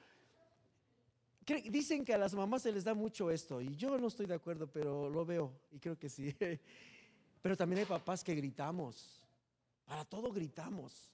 [1.67, 4.33] Dicen que a las mamás se les da mucho esto, y yo no estoy de
[4.33, 6.35] acuerdo, pero lo veo, y creo que sí.
[7.43, 9.27] Pero también hay papás que gritamos,
[9.85, 11.11] para todo gritamos.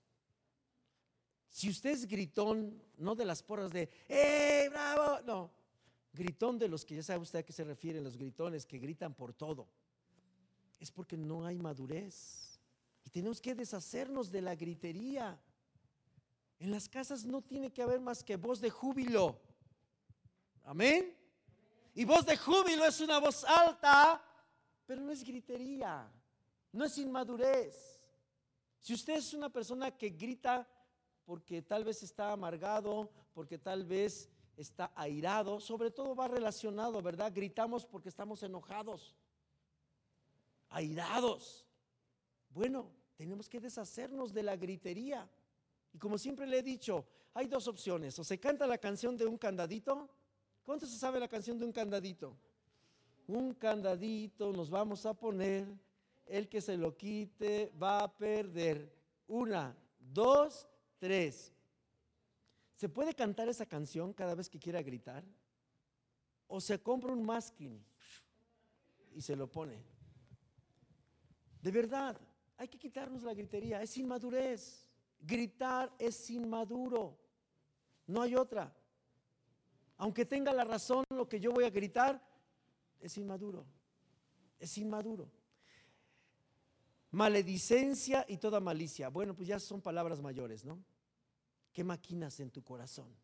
[1.48, 5.20] Si usted es gritón, no de las porras de, ¡eh, bravo!
[5.24, 5.50] No,
[6.12, 9.12] Gritón de los que ya sabe usted a qué se refieren, los gritones que gritan
[9.12, 9.68] por todo.
[10.78, 12.58] Es porque no hay madurez.
[13.04, 15.38] Y tenemos que deshacernos de la gritería.
[16.58, 19.40] En las casas no tiene que haber más que voz de júbilo.
[20.64, 21.16] Amén.
[21.94, 24.22] Y voz de júbilo es una voz alta,
[24.86, 26.10] pero no es gritería,
[26.72, 28.00] no es inmadurez.
[28.80, 30.68] Si usted es una persona que grita
[31.24, 37.32] porque tal vez está amargado, porque tal vez está airado, sobre todo va relacionado, ¿verdad?
[37.34, 39.14] Gritamos porque estamos enojados,
[40.68, 41.66] airados.
[42.48, 45.28] Bueno, tenemos que deshacernos de la gritería.
[45.96, 48.18] Y como siempre le he dicho, hay dos opciones.
[48.18, 50.10] O se canta la canción de un candadito.
[50.62, 52.36] ¿Cuánto se sabe la canción de un candadito?
[53.26, 55.66] Un candadito nos vamos a poner,
[56.26, 58.92] el que se lo quite va a perder.
[59.26, 61.50] Una, dos, tres.
[62.74, 65.24] ¿Se puede cantar esa canción cada vez que quiera gritar?
[66.46, 67.82] ¿O se compra un masking
[69.14, 69.82] y se lo pone?
[71.62, 72.20] De verdad,
[72.58, 73.80] hay que quitarnos la gritería.
[73.80, 74.85] Es inmadurez.
[75.20, 77.18] Gritar es inmaduro.
[78.06, 78.74] No hay otra.
[79.98, 82.22] Aunque tenga la razón lo que yo voy a gritar,
[83.00, 83.66] es inmaduro.
[84.58, 85.30] Es inmaduro.
[87.10, 89.08] Maledicencia y toda malicia.
[89.08, 90.82] Bueno, pues ya son palabras mayores, ¿no?
[91.72, 93.14] ¿Qué maquinas en tu corazón?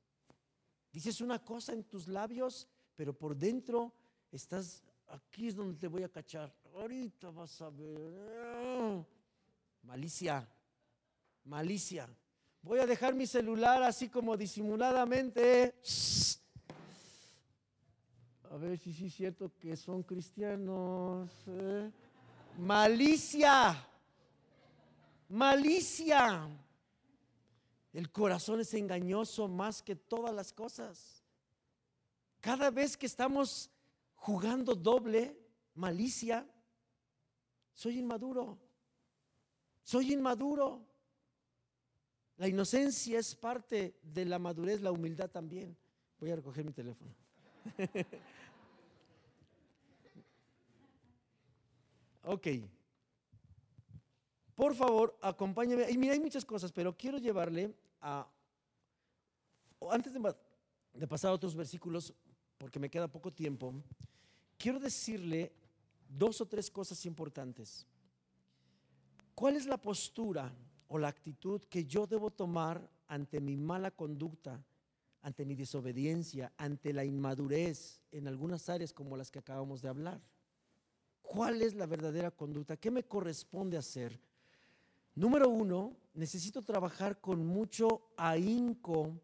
[0.93, 3.95] Dices una cosa en tus labios, pero por dentro
[4.31, 6.55] estás, aquí es donde te voy a cachar.
[6.75, 9.07] Ahorita vas a ver.
[9.83, 10.49] Malicia,
[11.45, 12.09] malicia.
[12.63, 15.75] Voy a dejar mi celular así como disimuladamente.
[18.51, 21.31] A ver si sí es cierto que son cristianos.
[21.49, 21.91] ¿eh?
[22.59, 23.85] Malicia,
[25.29, 26.49] malicia.
[27.93, 31.25] El corazón es engañoso más que todas las cosas.
[32.41, 33.71] Cada vez que estamos
[34.15, 35.37] jugando doble,
[35.75, 36.47] malicia,
[37.75, 38.59] soy inmaduro.
[39.83, 40.92] Soy inmaduro.
[42.37, 45.77] La inocencia es parte de la madurez, la humildad también.
[46.19, 47.15] Voy a recoger mi teléfono.
[52.25, 52.47] ok.
[54.55, 55.91] Por favor, acompáñame.
[55.91, 58.29] Y mira, hay muchas cosas, pero quiero llevarle a...
[59.91, 60.21] Antes de,
[61.09, 62.15] pasar a otros versículos,
[62.59, 63.75] porque me queda poco tiempo,
[64.57, 65.53] quiero decirle
[66.09, 67.85] dos o tres cosas importantes.
[69.35, 70.53] ¿Cuál es la postura
[70.93, 74.63] o la actitud que yo debo tomar ante mi mala conducta,
[75.23, 80.21] ante mi desobediencia, ante la inmadurez en algunas áreas como las que acabamos de hablar?
[81.23, 82.77] ¿Cuál es la verdadera conducta?
[82.77, 84.21] ¿Qué me corresponde hacer?
[85.15, 89.19] Número uno, necesito trabajar con mucho ahínco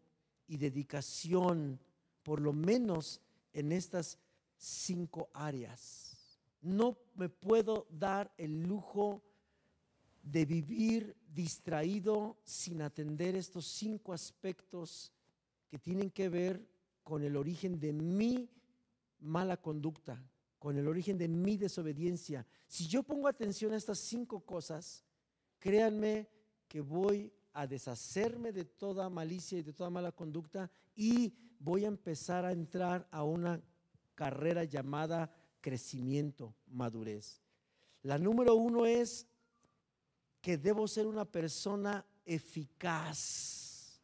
[0.47, 1.79] y dedicación,
[2.23, 3.21] por lo menos
[3.53, 4.17] en estas
[4.57, 6.17] cinco áreas.
[6.63, 9.21] No me puedo dar el lujo
[10.31, 15.11] de vivir distraído sin atender estos cinco aspectos
[15.67, 16.67] que tienen que ver
[17.03, 18.49] con el origen de mi
[19.19, 20.23] mala conducta,
[20.59, 22.45] con el origen de mi desobediencia.
[22.67, 25.03] Si yo pongo atención a estas cinco cosas,
[25.57, 26.29] créanme
[26.67, 31.89] que voy a deshacerme de toda malicia y de toda mala conducta y voy a
[31.89, 33.61] empezar a entrar a una
[34.13, 37.41] carrera llamada crecimiento, madurez.
[38.03, 39.28] La número uno es
[40.41, 43.99] que debo ser una persona eficaz.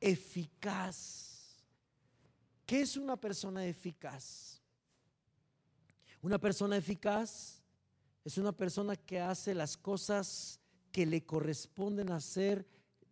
[0.00, 1.56] Eficaz.
[2.66, 4.60] ¿Qué es una persona eficaz?
[6.22, 7.62] Una persona eficaz
[8.24, 10.60] es una persona que hace las cosas
[10.92, 12.66] que le corresponden hacer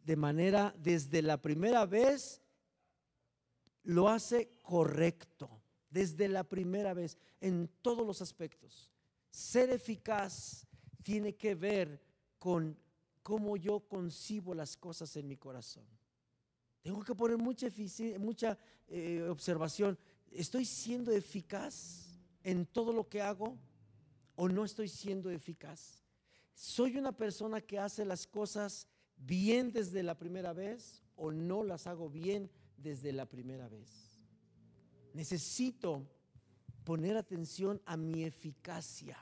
[0.04, 2.40] de manera desde la primera vez,
[3.82, 8.90] lo hace correcto, desde la primera vez, en todos los aspectos.
[9.30, 10.66] Ser eficaz
[11.02, 12.07] tiene que ver
[12.38, 12.78] con
[13.22, 15.84] cómo yo concibo las cosas en mi corazón.
[16.82, 17.68] Tengo que poner mucha,
[18.18, 18.58] mucha
[18.88, 19.98] eh, observación.
[20.30, 23.58] ¿Estoy siendo eficaz en todo lo que hago
[24.36, 26.04] o no estoy siendo eficaz?
[26.54, 28.86] ¿Soy una persona que hace las cosas
[29.16, 34.18] bien desde la primera vez o no las hago bien desde la primera vez?
[35.12, 36.06] Necesito
[36.84, 39.18] poner atención a mi eficacia.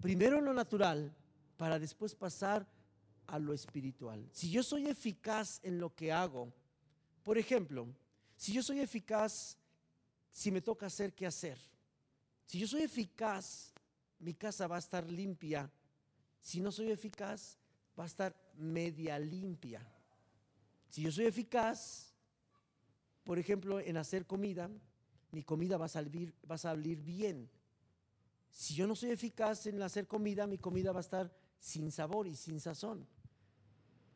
[0.00, 1.14] Primero en lo natural
[1.58, 2.66] para después pasar
[3.26, 4.26] a lo espiritual.
[4.32, 6.50] Si yo soy eficaz en lo que hago,
[7.22, 7.86] por ejemplo,
[8.36, 9.58] si yo soy eficaz
[10.30, 11.58] si me toca hacer qué hacer,
[12.46, 13.74] si yo soy eficaz,
[14.20, 15.70] mi casa va a estar limpia.
[16.40, 17.58] Si no soy eficaz,
[17.98, 19.86] va a estar media limpia.
[20.88, 22.14] Si yo soy eficaz,
[23.24, 24.70] por ejemplo, en hacer comida,
[25.32, 27.50] mi comida va a salir, va a salir bien.
[28.48, 32.26] Si yo no soy eficaz en hacer comida, mi comida va a estar sin sabor
[32.26, 33.06] y sin sazón.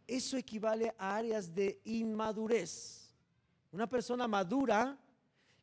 [0.06, 3.14] Eso equivale a áreas de inmadurez.
[3.70, 4.98] Una persona madura,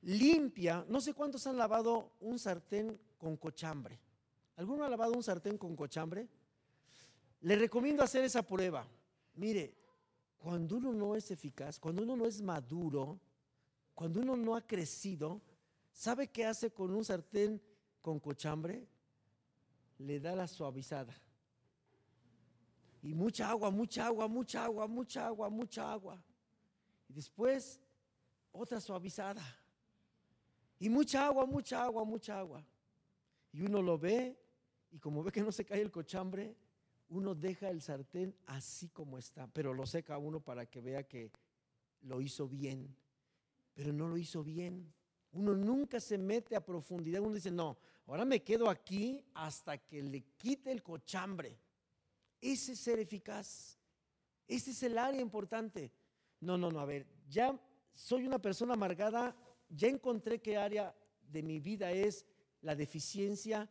[0.01, 3.99] limpia, no sé cuántos han lavado un sartén con cochambre.
[4.55, 6.27] ¿Alguno ha lavado un sartén con cochambre?
[7.41, 8.87] Le recomiendo hacer esa prueba.
[9.35, 9.75] Mire,
[10.37, 13.19] cuando uno no es eficaz, cuando uno no es maduro,
[13.93, 15.41] cuando uno no ha crecido,
[15.91, 17.61] ¿sabe qué hace con un sartén
[18.01, 18.87] con cochambre?
[19.97, 21.13] Le da la suavizada.
[23.01, 26.23] Y mucha agua, mucha agua, mucha agua, mucha agua, mucha agua.
[27.07, 27.79] Y después
[28.51, 29.43] otra suavizada.
[30.79, 32.65] Y mucha agua, mucha agua, mucha agua.
[33.51, 34.37] Y uno lo ve
[34.91, 36.55] y como ve que no se cae el cochambre,
[37.09, 41.31] uno deja el sartén así como está, pero lo seca uno para que vea que
[42.01, 42.95] lo hizo bien,
[43.73, 44.93] pero no lo hizo bien.
[45.31, 47.77] Uno nunca se mete a profundidad, uno dice, no,
[48.07, 51.57] ahora me quedo aquí hasta que le quite el cochambre.
[52.41, 53.77] Ese es ser eficaz.
[54.47, 55.91] Ese es el área importante.
[56.39, 57.59] No, no, no, a ver, ya
[57.93, 59.35] soy una persona amargada,
[59.69, 62.25] ya encontré qué área de mi vida es
[62.61, 63.69] la deficiencia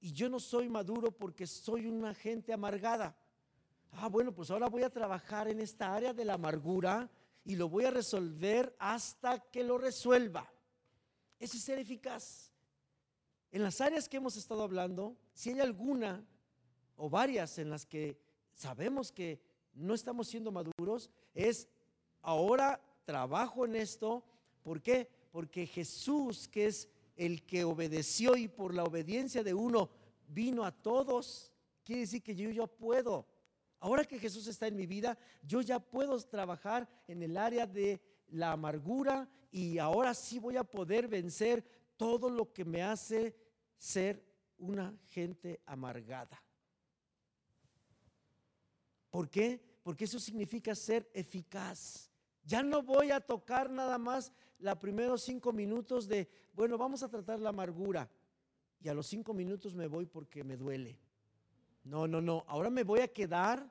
[0.00, 3.16] y yo no soy maduro porque soy una gente amargada.
[3.92, 7.10] Ah, bueno, pues ahora voy a trabajar en esta área de la amargura
[7.44, 10.52] y lo voy a resolver hasta que lo resuelva.
[11.38, 12.52] Ese es ser eficaz.
[13.50, 16.26] En las áreas que hemos estado hablando, si hay alguna
[16.98, 18.18] o varias en las que
[18.52, 19.40] sabemos que
[19.72, 21.68] no estamos siendo maduros, es
[22.20, 24.24] ahora trabajo en esto.
[24.62, 25.08] ¿Por qué?
[25.30, 29.90] Porque Jesús, que es el que obedeció y por la obediencia de uno
[30.26, 31.52] vino a todos,
[31.84, 33.26] quiere decir que yo ya puedo.
[33.80, 38.00] Ahora que Jesús está en mi vida, yo ya puedo trabajar en el área de
[38.28, 41.64] la amargura y ahora sí voy a poder vencer
[41.96, 43.36] todo lo que me hace
[43.76, 44.24] ser
[44.58, 46.42] una gente amargada.
[49.10, 49.60] ¿Por qué?
[49.82, 52.10] Porque eso significa ser eficaz.
[52.44, 57.08] Ya no voy a tocar nada más los primeros cinco minutos de, bueno, vamos a
[57.08, 58.10] tratar la amargura.
[58.80, 60.98] Y a los cinco minutos me voy porque me duele.
[61.84, 62.44] No, no, no.
[62.48, 63.70] Ahora me voy a quedar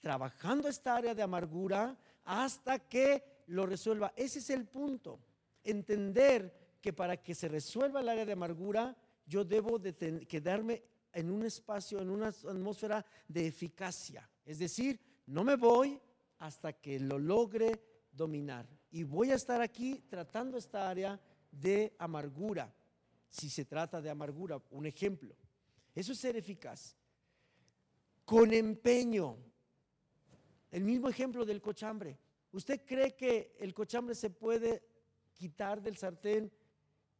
[0.00, 4.12] trabajando esta área de amargura hasta que lo resuelva.
[4.16, 5.20] Ese es el punto.
[5.62, 8.96] Entender que para que se resuelva el área de amargura,
[9.26, 14.28] yo debo de quedarme en un espacio, en una atmósfera de eficacia.
[14.44, 16.00] Es decir, no me voy
[16.38, 17.80] hasta que lo logre
[18.10, 18.68] dominar.
[18.90, 21.20] Y voy a estar aquí tratando esta área
[21.50, 22.74] de amargura,
[23.28, 25.34] si se trata de amargura, un ejemplo.
[25.94, 26.96] Eso es ser eficaz.
[28.24, 29.36] Con empeño.
[30.70, 32.18] El mismo ejemplo del cochambre.
[32.52, 34.82] ¿Usted cree que el cochambre se puede
[35.32, 36.52] quitar del sartén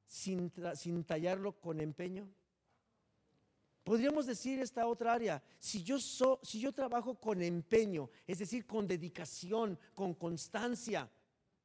[0.07, 2.29] sin, sin tallarlo con empeño?
[3.85, 10.15] Podríamos decir esta otra área, si yo, trabajo con empeño, es decir, con dedicación, con
[10.15, 11.11] constancia,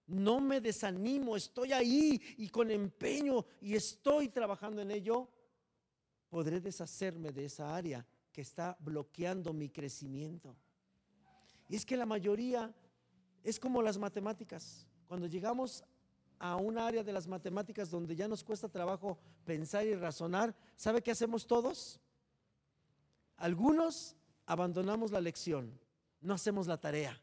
[0.07, 5.29] no me desanimo, estoy ahí y con empeño y estoy trabajando en ello,
[6.29, 10.55] podré deshacerme de esa área que está bloqueando mi crecimiento.
[11.69, 12.73] Y es que la mayoría
[13.43, 14.87] es como las matemáticas.
[15.07, 15.83] Cuando llegamos
[16.39, 21.01] a un área de las matemáticas donde ya nos cuesta trabajo pensar y razonar, ¿sabe
[21.01, 21.99] qué hacemos todos?
[23.37, 24.15] Algunos
[24.45, 25.79] abandonamos la lección,
[26.21, 27.19] no hacemos la tarea.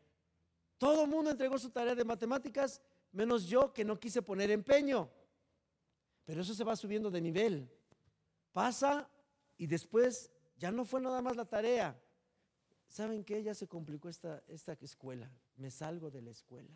[0.79, 2.81] Todo el mundo entregó su tarea de matemáticas,
[3.13, 5.11] menos yo que no quise poner empeño.
[6.25, 7.71] Pero eso se va subiendo de nivel.
[8.53, 9.09] Pasa
[9.57, 12.01] y después ya no fue nada más la tarea.
[12.89, 13.43] ¿Saben qué?
[13.43, 15.31] Ya se complicó esta, esta escuela.
[15.57, 16.71] Me salgo de la escuela.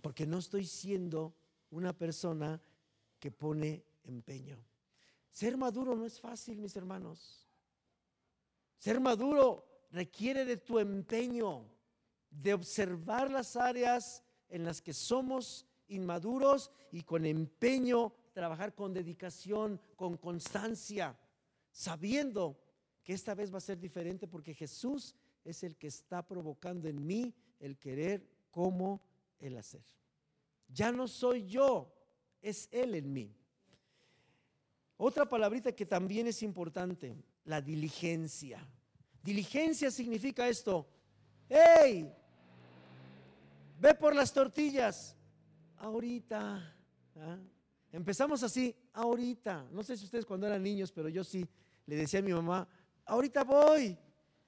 [0.00, 1.34] Porque no estoy siendo
[1.70, 2.60] una persona
[3.18, 4.58] que pone empeño.
[5.30, 7.48] Ser maduro no es fácil, mis hermanos.
[8.84, 11.64] Ser maduro requiere de tu empeño,
[12.28, 19.80] de observar las áreas en las que somos inmaduros y con empeño trabajar con dedicación,
[19.96, 21.18] con constancia,
[21.72, 22.60] sabiendo
[23.02, 25.14] que esta vez va a ser diferente porque Jesús
[25.44, 29.00] es el que está provocando en mí el querer como
[29.38, 29.86] el hacer.
[30.68, 31.90] Ya no soy yo,
[32.42, 33.34] es Él en mí.
[34.98, 38.66] Otra palabrita que también es importante, la diligencia.
[39.22, 40.86] Diligencia significa esto.
[41.48, 42.12] ¡Hey!
[43.80, 45.16] Ve por las tortillas.
[45.76, 46.74] Ahorita.
[47.16, 47.38] ¿ah?
[47.92, 49.66] Empezamos así, ahorita.
[49.70, 51.46] No sé si ustedes cuando eran niños, pero yo sí
[51.86, 52.66] le decía a mi mamá,
[53.04, 53.96] ahorita voy.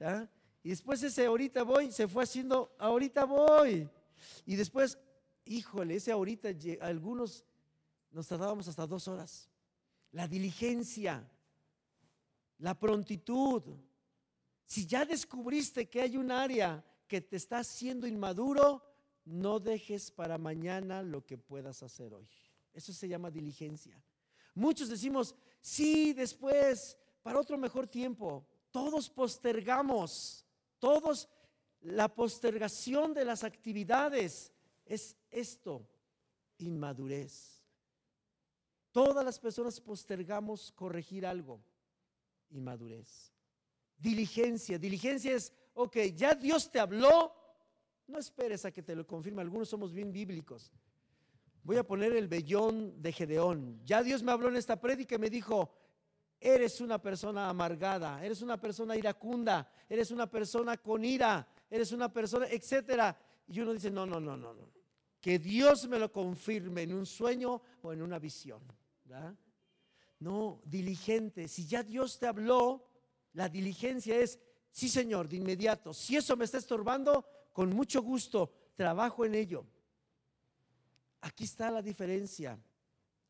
[0.00, 0.26] ¿ah?
[0.62, 3.88] Y después ese ahorita voy se fue haciendo, ahorita voy.
[4.46, 4.98] Y después,
[5.44, 6.48] híjole, ese ahorita,
[6.80, 7.44] algunos
[8.10, 9.48] nos tardábamos hasta dos horas.
[10.12, 11.28] La diligencia,
[12.58, 13.62] la prontitud.
[14.64, 18.82] Si ya descubriste que hay un área que te está haciendo inmaduro,
[19.24, 22.28] no dejes para mañana lo que puedas hacer hoy.
[22.72, 24.02] Eso se llama diligencia.
[24.54, 28.46] Muchos decimos, sí, después, para otro mejor tiempo.
[28.70, 30.46] Todos postergamos,
[30.78, 31.28] todos,
[31.80, 34.52] la postergación de las actividades
[34.84, 35.88] es esto,
[36.58, 37.62] inmadurez.
[38.92, 41.60] Todas las personas postergamos corregir algo,
[42.50, 43.32] inmadurez.
[43.98, 47.34] Diligencia, diligencia es, ok, ya Dios te habló,
[48.06, 50.72] no esperes a que te lo confirme, algunos somos bien bíblicos.
[51.62, 53.80] Voy a poner el vellón de Gedeón.
[53.84, 55.72] Ya Dios me habló en esta prédica y me dijo,
[56.38, 62.12] eres una persona amargada, eres una persona iracunda, eres una persona con ira, eres una
[62.12, 63.18] persona, etcétera.
[63.48, 64.70] Y uno dice, no, no, no, no, no.
[65.20, 68.62] Que Dios me lo confirme en un sueño o en una visión.
[70.18, 71.48] No, diligente.
[71.48, 72.88] Si ya Dios te habló,
[73.32, 74.38] la diligencia es,
[74.70, 75.92] sí Señor, de inmediato.
[75.92, 79.66] Si eso me está estorbando, con mucho gusto trabajo en ello.
[81.20, 82.58] Aquí está la diferencia.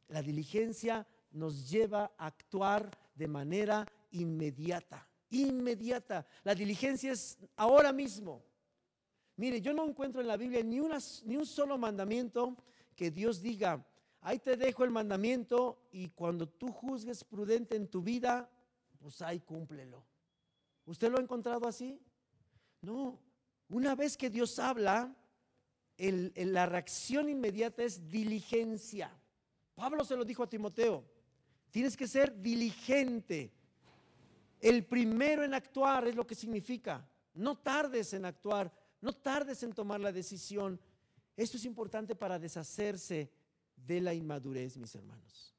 [0.09, 6.27] La diligencia nos lleva a actuar de manera inmediata, inmediata.
[6.45, 8.45] La diligencia es ahora mismo.
[9.37, 10.81] Mire, yo no encuentro en la Biblia ni,
[11.25, 12.57] ni un solo mandamiento
[12.95, 13.85] que Dios diga,
[14.27, 18.51] ahí te dejo el mandamiento y cuando tú juzgues prudente en tu vida,
[18.99, 20.05] pues ahí cúmplelo.
[20.85, 22.01] ¿Usted lo ha encontrado así?
[22.81, 23.21] No.
[23.69, 25.15] Una vez que Dios habla,
[25.97, 29.17] la reacción inmediata es diligencia.
[29.77, 31.05] Pablo se lo dijo a Timoteo.
[31.71, 33.53] Tienes que ser diligente.
[34.61, 37.09] El primero en actuar es lo que significa.
[37.33, 40.81] No tardes en actuar, no tardes en tomar la decisión.
[41.37, 43.31] Esto es importante para deshacerse
[43.77, 45.55] de la inmadurez, mis hermanos.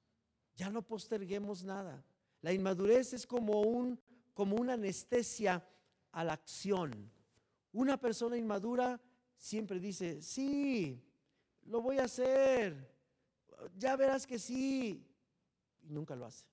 [0.56, 2.04] Ya no posterguemos nada.
[2.42, 4.00] La inmadurez es como, un,
[4.34, 5.66] como una anestesia
[6.12, 7.12] a la acción.
[7.72, 9.00] Una persona inmadura
[9.38, 11.02] siempre dice, sí,
[11.64, 12.92] lo voy a hacer,
[13.78, 15.06] ya verás que sí,
[15.82, 16.46] y nunca lo hace.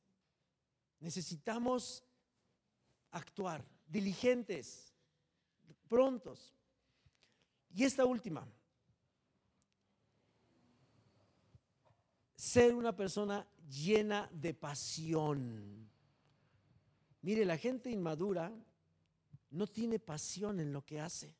[1.00, 2.04] Necesitamos
[3.10, 4.92] actuar, diligentes,
[5.88, 6.54] prontos.
[7.74, 8.46] Y esta última,
[12.44, 15.88] ser una persona llena de pasión.
[17.22, 18.52] Mire, la gente inmadura
[19.50, 21.34] no tiene pasión en lo que hace.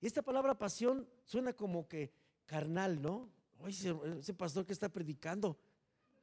[0.00, 2.12] Y esta palabra pasión suena como que
[2.46, 3.28] carnal, ¿no?
[3.58, 5.58] Oye, ese pastor que está predicando,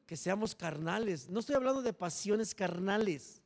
[0.05, 1.29] que seamos carnales.
[1.29, 3.41] No estoy hablando de pasiones carnales.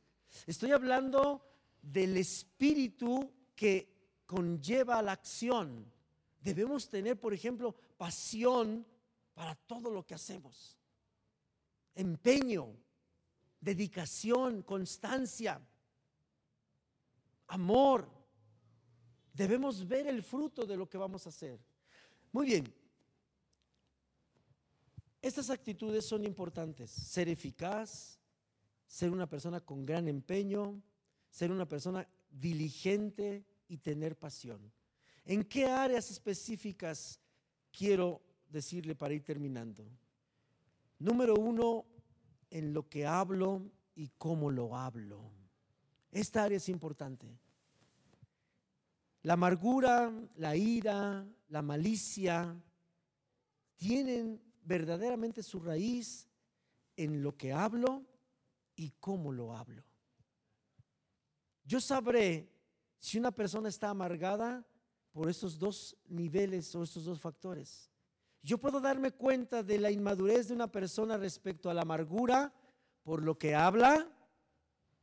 [0.46, 1.44] Estoy hablando
[1.82, 3.92] del espíritu que
[4.24, 5.84] conlleva la acción.
[6.40, 8.86] Debemos tener, por ejemplo, pasión
[9.40, 10.76] para todo lo que hacemos.
[11.94, 12.76] Empeño.
[13.58, 15.58] dedicación, constancia,
[17.46, 18.06] amor.
[19.32, 21.58] Debemos ver el fruto de lo que vamos a hacer.
[22.32, 22.74] Muy bien.
[25.22, 26.90] Estas actitudes son importantes.
[26.90, 28.18] Ser eficaz,
[28.86, 30.82] ser una persona con gran empeño,
[31.30, 34.70] ser una persona diligente y tener pasión.
[35.24, 37.18] ¿En qué áreas específicas
[37.72, 39.86] quiero decirle para ir terminando?
[40.98, 41.86] Número uno,
[42.50, 43.62] en lo que hablo
[43.94, 45.30] y cómo lo hablo.
[46.10, 47.26] Esta área es importante.
[49.22, 52.56] La amargura, la ira, la malicia
[53.76, 56.28] tienen verdaderamente su raíz
[56.96, 58.04] en lo que hablo
[58.76, 59.84] y cómo lo hablo.
[61.64, 62.50] Yo sabré
[62.98, 64.66] si una persona está amargada
[65.12, 67.89] por estos dos niveles o estos dos factores.
[68.42, 72.52] Yo puedo darme cuenta de la inmadurez de una persona respecto a la amargura
[73.02, 74.06] por lo que habla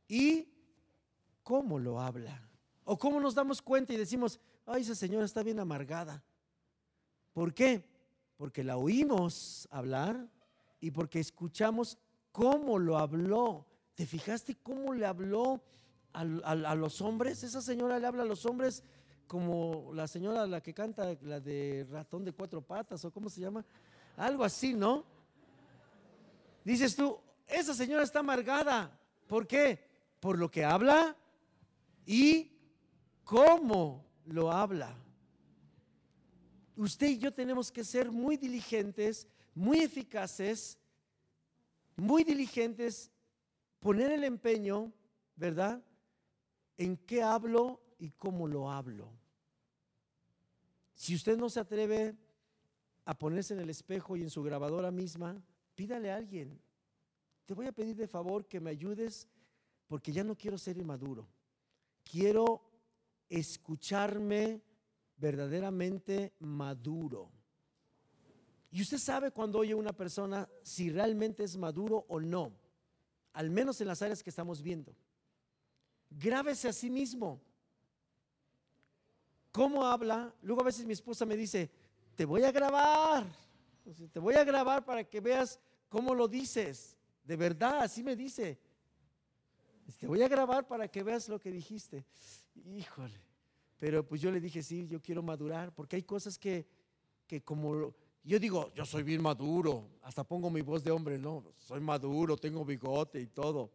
[0.08, 0.48] y
[1.42, 2.48] cómo lo habla.
[2.84, 6.22] O cómo nos damos cuenta y decimos, ay, esa señora está bien amargada.
[7.32, 7.88] ¿Por qué?
[8.36, 10.26] Porque la oímos hablar
[10.80, 11.98] y porque escuchamos
[12.32, 13.66] cómo lo habló.
[13.94, 15.62] ¿Te fijaste cómo le habló
[16.12, 17.44] a, a los hombres?
[17.44, 18.82] Esa señora le habla a los hombres
[19.28, 23.42] como la señora la que canta la de ratón de cuatro patas o cómo se
[23.42, 23.64] llama,
[24.16, 25.04] algo así, ¿no?
[26.64, 28.98] Dices tú, esa señora está amargada.
[29.28, 29.86] ¿Por qué?
[30.18, 31.14] Por lo que habla
[32.06, 32.50] y
[33.22, 34.96] cómo lo habla.
[36.76, 40.78] Usted y yo tenemos que ser muy diligentes, muy eficaces,
[41.96, 43.10] muy diligentes,
[43.80, 44.90] poner el empeño,
[45.36, 45.82] ¿verdad?
[46.78, 49.10] En qué hablo y cómo lo hablo.
[50.94, 52.16] Si usted no se atreve
[53.04, 55.40] a ponerse en el espejo y en su grabadora misma,
[55.74, 56.60] pídale a alguien.
[57.46, 59.28] Te voy a pedir de favor que me ayudes
[59.86, 61.26] porque ya no quiero ser inmaduro.
[62.04, 62.62] Quiero
[63.28, 64.60] escucharme
[65.16, 67.30] verdaderamente maduro.
[68.70, 72.52] Y usted sabe cuando oye una persona si realmente es maduro o no,
[73.32, 74.94] al menos en las áreas que estamos viendo.
[76.10, 77.40] Grábese a sí mismo
[79.52, 80.34] cómo habla.
[80.42, 81.70] Luego a veces mi esposa me dice,
[82.14, 83.26] te voy a grabar,
[84.12, 86.96] te voy a grabar para que veas cómo lo dices.
[87.24, 88.58] De verdad, así me dice.
[89.98, 92.04] Te voy a grabar para que veas lo que dijiste.
[92.54, 93.20] Híjole.
[93.78, 96.66] Pero pues yo le dije, sí, yo quiero madurar, porque hay cosas que,
[97.26, 97.94] que como
[98.24, 102.36] yo digo, yo soy bien maduro, hasta pongo mi voz de hombre, no, soy maduro,
[102.36, 103.70] tengo bigote y todo.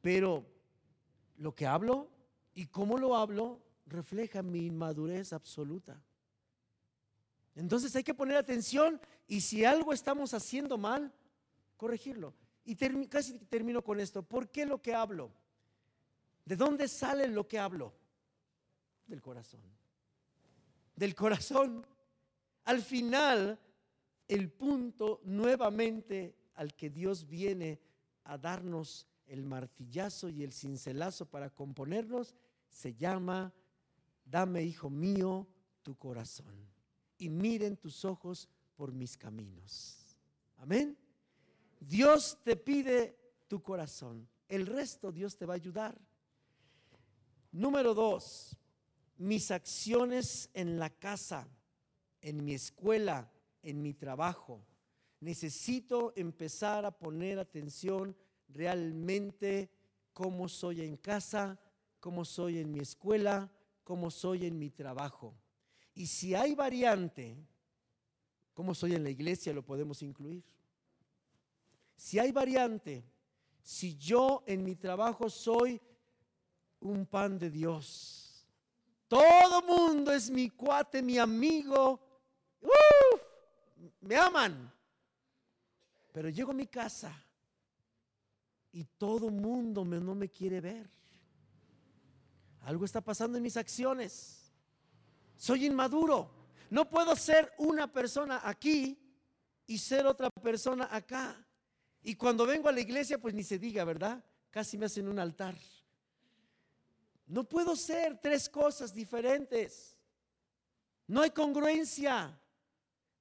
[0.00, 0.46] Pero
[1.36, 2.08] lo que hablo
[2.54, 6.00] y cómo lo hablo refleja mi inmadurez absoluta.
[7.54, 11.12] Entonces hay que poner atención y si algo estamos haciendo mal,
[11.76, 12.34] corregirlo.
[12.64, 12.76] Y
[13.08, 14.22] casi termino con esto.
[14.22, 15.32] ¿Por qué lo que hablo?
[16.44, 17.94] ¿De dónde sale lo que hablo?
[19.06, 19.60] Del corazón.
[20.94, 21.86] Del corazón.
[22.64, 23.58] Al final,
[24.28, 27.80] el punto nuevamente al que Dios viene
[28.24, 32.34] a darnos el martillazo y el cincelazo para componernos
[32.68, 33.52] se llama
[34.30, 35.46] dame, hijo mío,
[35.82, 36.68] tu corazón
[37.18, 40.16] y miren tus ojos por mis caminos.
[40.56, 40.96] Amén.
[41.80, 43.16] Dios te pide
[43.48, 44.28] tu corazón.
[44.48, 45.98] El resto Dios te va a ayudar.
[47.50, 48.56] Número dos,
[49.16, 51.48] mis acciones en la casa,
[52.20, 53.30] en mi escuela,
[53.62, 54.64] en mi trabajo.
[55.20, 58.16] Necesito empezar a poner atención
[58.48, 59.70] realmente
[60.12, 61.58] cómo soy en casa,
[62.00, 63.50] cómo soy en mi escuela,
[63.88, 65.34] cómo soy en mi trabajo.
[65.94, 67.42] Y si hay variante,
[68.52, 70.44] cómo soy en la iglesia, lo podemos incluir.
[71.96, 73.02] Si hay variante,
[73.62, 75.80] si yo en mi trabajo soy
[76.80, 78.46] un pan de Dios,
[79.08, 81.98] todo mundo es mi cuate, mi amigo,
[84.02, 84.70] me aman.
[86.12, 87.24] Pero llego a mi casa
[88.70, 90.97] y todo mundo me, no me quiere ver.
[92.68, 94.52] Algo está pasando en mis acciones.
[95.38, 96.30] Soy inmaduro.
[96.68, 98.98] No puedo ser una persona aquí
[99.66, 101.34] y ser otra persona acá.
[102.02, 104.22] Y cuando vengo a la iglesia, pues ni se diga, ¿verdad?
[104.50, 105.56] Casi me hacen un altar.
[107.26, 109.96] No puedo ser tres cosas diferentes.
[111.06, 112.38] No hay congruencia.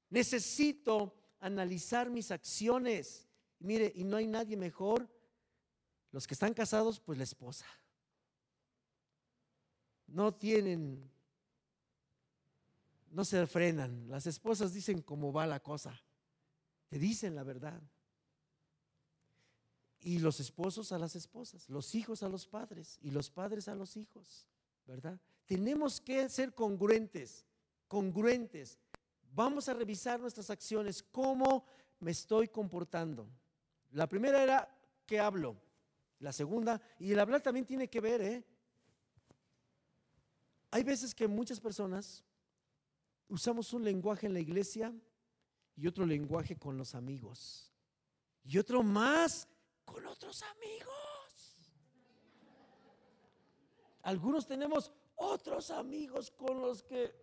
[0.09, 3.29] Necesito analizar mis acciones.
[3.59, 5.09] Mire, y no hay nadie mejor.
[6.11, 7.65] Los que están casados, pues la esposa
[10.07, 11.09] no tienen,
[13.11, 14.09] no se frenan.
[14.09, 16.01] Las esposas dicen cómo va la cosa.
[16.87, 17.81] Te dicen la verdad.
[19.99, 23.75] Y los esposos a las esposas, los hijos a los padres y los padres a
[23.75, 24.47] los hijos,
[24.85, 25.19] ¿verdad?
[25.45, 27.45] Tenemos que ser congruentes,
[27.87, 28.77] congruentes.
[29.33, 31.65] Vamos a revisar nuestras acciones, cómo
[31.99, 33.27] me estoy comportando.
[33.91, 34.69] La primera era,
[35.05, 35.57] ¿qué hablo?
[36.19, 38.45] La segunda, y el hablar también tiene que ver, ¿eh?
[40.71, 42.23] Hay veces que muchas personas
[43.29, 44.93] usamos un lenguaje en la iglesia
[45.75, 47.71] y otro lenguaje con los amigos.
[48.43, 49.47] Y otro más
[49.85, 50.87] con otros amigos.
[54.01, 57.13] Algunos tenemos otros amigos con los que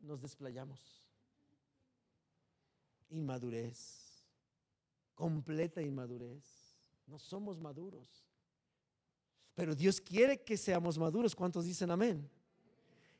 [0.00, 1.06] nos desplayamos.
[3.10, 4.26] Inmadurez,
[5.14, 6.76] completa inmadurez.
[7.06, 8.27] No somos maduros.
[9.58, 11.34] Pero Dios quiere que seamos maduros.
[11.34, 12.30] ¿Cuántos dicen amén?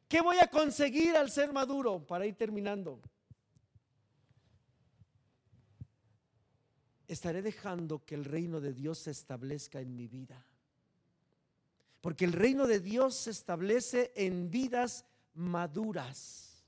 [0.06, 2.06] ¿Qué voy a conseguir al ser maduro?
[2.06, 3.00] Para ir terminando.
[7.08, 10.46] Estaré dejando que el reino de Dios se establezca en mi vida.
[12.00, 16.64] Porque el reino de Dios se establece en vidas maduras.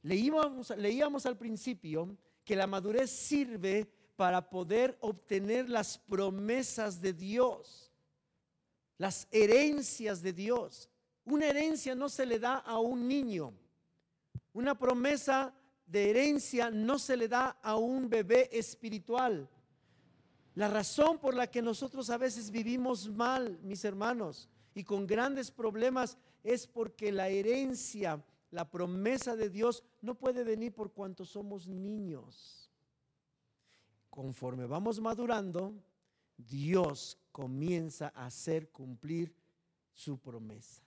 [0.00, 3.86] Leíamos, leíamos al principio que la madurez sirve
[4.16, 7.90] para poder obtener las promesas de Dios,
[8.98, 10.88] las herencias de Dios.
[11.24, 13.52] Una herencia no se le da a un niño.
[14.52, 15.54] Una promesa
[15.86, 19.48] de herencia no se le da a un bebé espiritual.
[20.54, 25.50] La razón por la que nosotros a veces vivimos mal, mis hermanos, y con grandes
[25.50, 31.66] problemas es porque la herencia, la promesa de Dios no puede venir por cuanto somos
[31.66, 32.70] niños.
[34.10, 35.74] Conforme vamos madurando,
[36.36, 39.34] Dios comienza a hacer cumplir
[39.92, 40.82] su promesa.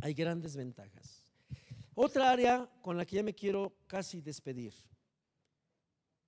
[0.00, 1.22] Hay grandes ventajas.
[1.94, 4.74] Otra área con la que ya me quiero casi despedir.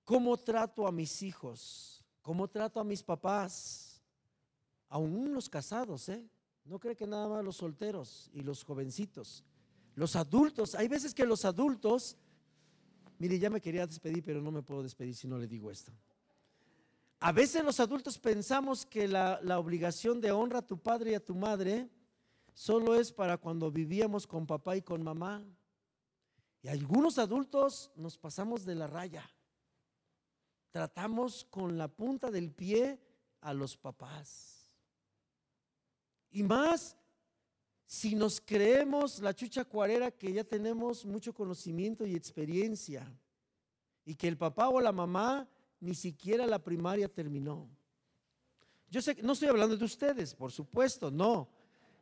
[0.03, 2.03] ¿Cómo trato a mis hijos?
[2.21, 4.01] ¿Cómo trato a mis papás?
[4.87, 6.27] Aún los casados, ¿eh?
[6.65, 9.43] No cree que nada más los solteros y los jovencitos.
[9.95, 12.17] Los adultos, hay veces que los adultos,
[13.19, 15.91] mire, ya me quería despedir, pero no me puedo despedir si no le digo esto.
[17.21, 21.23] A veces los adultos pensamos que la, obligación de honra a tu padre y a
[21.23, 21.89] tu madre
[22.53, 25.43] solo es para cuando vivíamos con papá y con mamá.
[26.61, 29.29] Y algunos adultos nos pasamos de la raya.
[30.71, 32.99] Tratamos con la punta del pie
[33.41, 34.71] a los papás.
[36.31, 36.95] Y más
[37.85, 43.11] si nos creemos la chucha cuarera que ya tenemos mucho conocimiento y experiencia
[44.05, 45.49] y que el papá o la mamá
[45.79, 47.69] ni siquiera la primaria terminó.
[48.89, 51.49] Yo sé no estoy hablando de ustedes, por supuesto, no.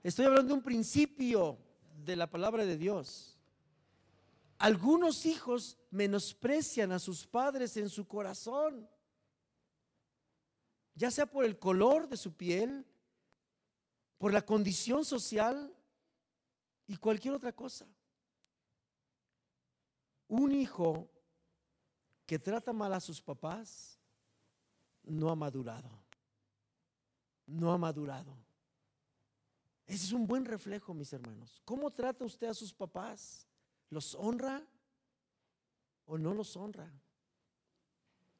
[0.04, 1.58] Estoy hablando de un principio
[2.06, 3.38] de la palabra de Dios.
[4.58, 8.90] Algunos hijos menosprecian a sus padres en su corazón,
[10.96, 12.86] ya sea por el color de su piel,
[14.18, 15.76] por la condición social
[16.88, 17.86] y cualquier otra cosa.
[20.28, 21.10] Un hijo
[22.28, 23.98] que trata mal a sus papás
[25.04, 25.90] no ha madurado.
[27.48, 28.38] No ha madurado.
[29.88, 31.62] Ese es un buen reflejo, mis hermanos.
[31.64, 33.48] ¿Cómo trata usted a sus papás?
[33.90, 34.62] ¿Los honra
[36.06, 36.92] o no los honra?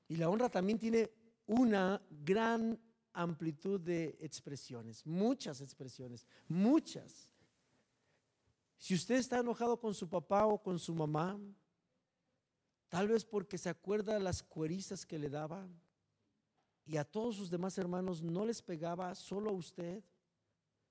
[0.10, 1.10] Y la honra también tiene
[1.46, 2.78] una gran
[3.14, 7.30] amplitud de expresiones, muchas expresiones, muchas.
[8.78, 11.40] Si usted está enojado con su papá o con su mamá,
[12.90, 15.68] tal vez porque se acuerda de las cuerizas que le daba
[16.88, 20.02] y a todos sus demás hermanos no les pegaba, solo a usted.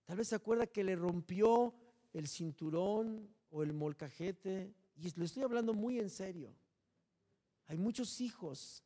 [0.05, 1.75] Tal vez se acuerda que le rompió
[2.13, 4.75] el cinturón o el molcajete.
[4.97, 6.55] Y le estoy hablando muy en serio.
[7.67, 8.85] Hay muchos hijos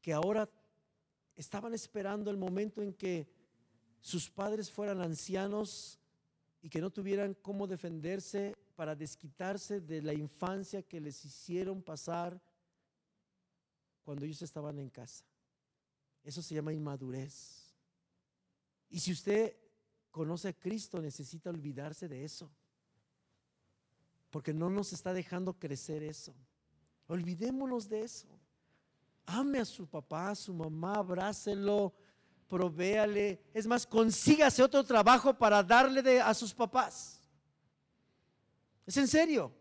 [0.00, 0.48] que ahora
[1.36, 3.28] estaban esperando el momento en que
[4.00, 5.98] sus padres fueran ancianos
[6.62, 12.40] y que no tuvieran cómo defenderse para desquitarse de la infancia que les hicieron pasar
[14.04, 15.24] cuando ellos estaban en casa.
[16.22, 17.74] Eso se llama inmadurez.
[18.88, 19.56] Y si usted
[20.12, 22.48] conoce a Cristo necesita olvidarse de eso.
[24.30, 26.32] Porque no nos está dejando crecer eso.
[27.08, 28.28] Olvidémonos de eso.
[29.26, 31.92] Ame a su papá, a su mamá, abrácelo,
[32.48, 33.42] provéale.
[33.52, 37.17] Es más, consígase otro trabajo para darle de, a sus papás.
[38.88, 39.52] Es en serio.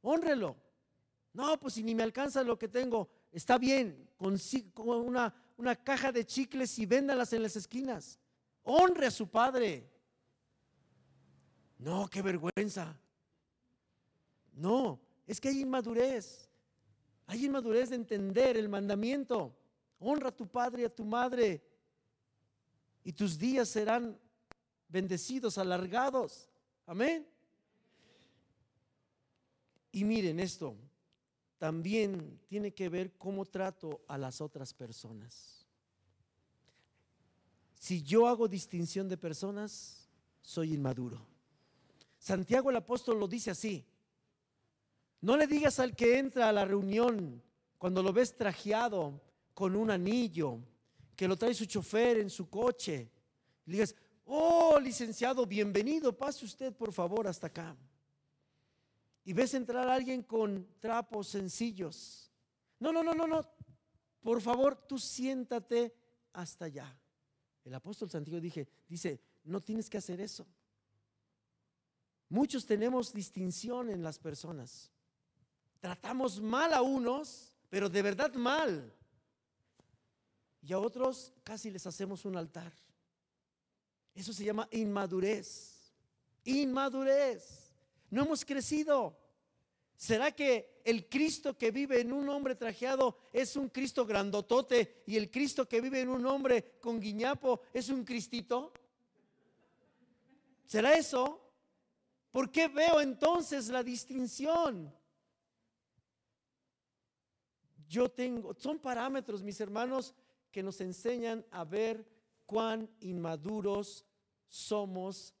[0.00, 0.56] Honrelo.
[1.32, 4.08] No, pues si ni me alcanza lo que tengo, está bien.
[4.16, 8.16] Consigo una, una caja de chicles y véndalas en las esquinas.
[8.62, 9.90] Honre a su padre.
[11.78, 12.96] No, qué vergüenza.
[14.52, 16.48] No, es que hay inmadurez.
[17.26, 19.52] Hay inmadurez de entender el mandamiento.
[19.98, 21.60] Honra a tu padre y a tu madre.
[23.02, 24.16] Y tus días serán
[24.86, 26.48] bendecidos, alargados.
[26.86, 27.33] Amén.
[29.94, 30.74] Y miren esto,
[31.56, 35.68] también tiene que ver cómo trato a las otras personas.
[37.78, 40.08] Si yo hago distinción de personas,
[40.42, 41.24] soy inmaduro.
[42.18, 43.84] Santiago el apóstol lo dice así.
[45.20, 47.40] No le digas al que entra a la reunión
[47.78, 49.20] cuando lo ves trajeado
[49.54, 50.58] con un anillo,
[51.14, 53.08] que lo trae su chofer en su coche,
[53.66, 57.76] le digas, oh licenciado, bienvenido, pase usted por favor hasta acá
[59.24, 62.30] y ves entrar a alguien con trapos sencillos.
[62.78, 63.48] No, no, no, no, no.
[64.22, 65.94] Por favor, tú siéntate
[66.32, 66.98] hasta allá.
[67.64, 70.46] El apóstol Santiago dije, dice, no tienes que hacer eso.
[72.28, 74.90] Muchos tenemos distinción en las personas.
[75.80, 78.94] Tratamos mal a unos, pero de verdad mal.
[80.60, 82.72] Y a otros casi les hacemos un altar.
[84.14, 85.92] Eso se llama inmadurez.
[86.44, 87.63] Inmadurez.
[88.14, 89.18] No hemos crecido.
[89.96, 95.16] ¿Será que el Cristo que vive en un hombre trajeado es un Cristo grandotote y
[95.16, 98.72] el Cristo que vive en un hombre con guiñapo es un Cristito?
[100.64, 101.40] ¿Será eso?
[102.30, 104.94] ¿Por qué veo entonces la distinción?
[107.88, 110.14] Yo tengo, son parámetros, mis hermanos,
[110.52, 112.08] que nos enseñan a ver
[112.46, 114.06] cuán inmaduros
[114.46, 115.34] somos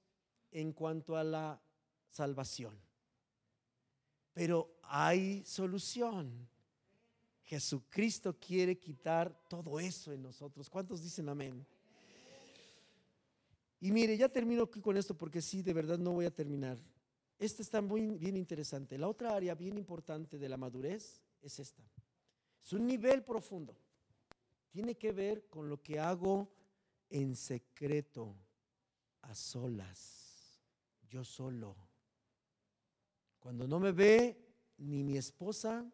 [0.50, 1.63] en cuanto a la
[2.14, 2.78] salvación.
[4.32, 6.48] Pero hay solución.
[7.42, 10.70] Jesucristo quiere quitar todo eso en nosotros.
[10.70, 11.66] ¿Cuántos dicen amén?
[13.80, 16.78] Y mire, ya termino con esto porque sí, de verdad no voy a terminar.
[17.38, 18.96] Esta está muy bien interesante.
[18.96, 21.82] La otra área bien importante de la madurez es esta.
[22.64, 23.76] Es un nivel profundo.
[24.70, 26.48] Tiene que ver con lo que hago
[27.10, 28.34] en secreto,
[29.22, 30.60] a solas,
[31.08, 31.76] yo solo.
[33.44, 34.42] Cuando no me ve
[34.78, 35.84] ni mi esposa,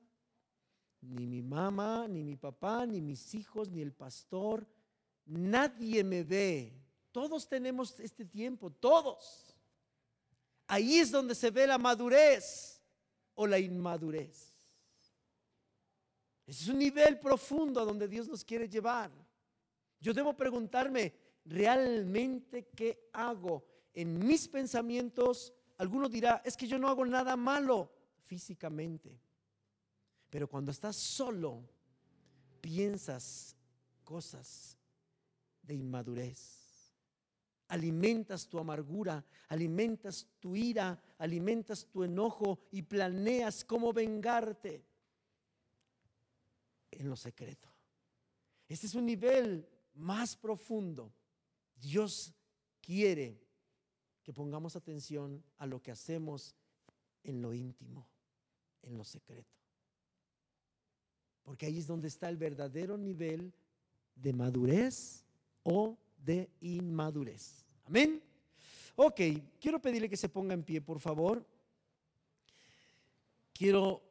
[1.00, 4.64] ni mi mamá, ni mi papá, ni mis hijos, ni el pastor,
[5.26, 6.80] nadie me ve.
[7.10, 9.56] Todos tenemos este tiempo, todos.
[10.68, 12.80] Ahí es donde se ve la madurez
[13.34, 14.56] o la inmadurez.
[16.46, 19.10] Es un nivel profundo a donde Dios nos quiere llevar.
[19.98, 26.88] Yo debo preguntarme, ¿realmente qué hago en mis pensamientos, Alguno dirá, es que yo no
[26.88, 27.90] hago nada malo
[28.26, 29.18] físicamente.
[30.28, 31.66] Pero cuando estás solo,
[32.60, 33.56] piensas
[34.04, 34.76] cosas
[35.62, 36.92] de inmadurez.
[37.68, 44.84] Alimentas tu amargura, alimentas tu ira, alimentas tu enojo y planeas cómo vengarte
[46.90, 47.70] en lo secreto.
[48.68, 51.10] Este es un nivel más profundo.
[51.74, 52.34] Dios
[52.82, 53.49] quiere
[54.22, 56.54] que pongamos atención a lo que hacemos
[57.24, 58.06] en lo íntimo,
[58.82, 59.56] en lo secreto.
[61.42, 63.52] Porque ahí es donde está el verdadero nivel
[64.14, 65.24] de madurez
[65.62, 67.64] o de inmadurez.
[67.86, 68.22] Amén.
[68.96, 69.20] Ok,
[69.60, 71.44] quiero pedirle que se ponga en pie, por favor.
[73.52, 74.02] Quiero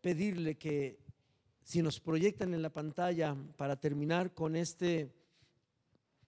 [0.00, 0.98] pedirle que
[1.62, 5.10] si nos proyectan en la pantalla para terminar con este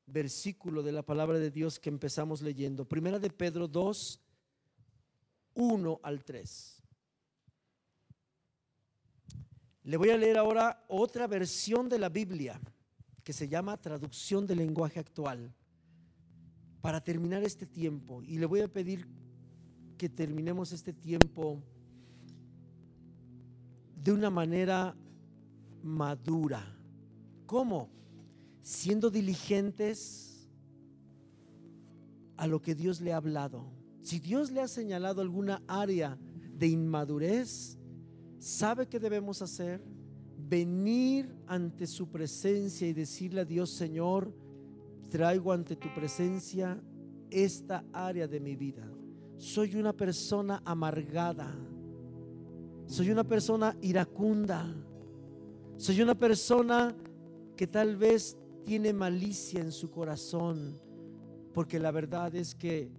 [0.06, 2.84] versículo de la palabra de Dios que empezamos leyendo.
[2.84, 4.20] Primera de Pedro 2,
[5.54, 6.82] 1 al 3.
[9.84, 12.60] Le voy a leer ahora otra versión de la Biblia
[13.22, 15.52] que se llama traducción del lenguaje actual
[16.80, 18.22] para terminar este tiempo.
[18.22, 19.06] Y le voy a pedir
[19.96, 21.62] que terminemos este tiempo
[23.96, 24.94] de una manera
[25.82, 26.62] madura.
[27.46, 27.88] ¿Cómo?
[28.64, 30.48] Siendo diligentes
[32.38, 33.66] a lo que Dios le ha hablado.
[34.00, 36.18] Si Dios le ha señalado alguna área
[36.56, 37.78] de inmadurez,
[38.38, 39.84] ¿sabe qué debemos hacer?
[40.48, 44.34] Venir ante su presencia y decirle a Dios, Señor,
[45.10, 46.82] traigo ante tu presencia
[47.30, 48.90] esta área de mi vida.
[49.36, 51.54] Soy una persona amargada.
[52.86, 54.74] Soy una persona iracunda.
[55.76, 56.96] Soy una persona
[57.56, 60.78] que tal vez tiene malicia en su corazón,
[61.52, 62.90] porque la verdad es que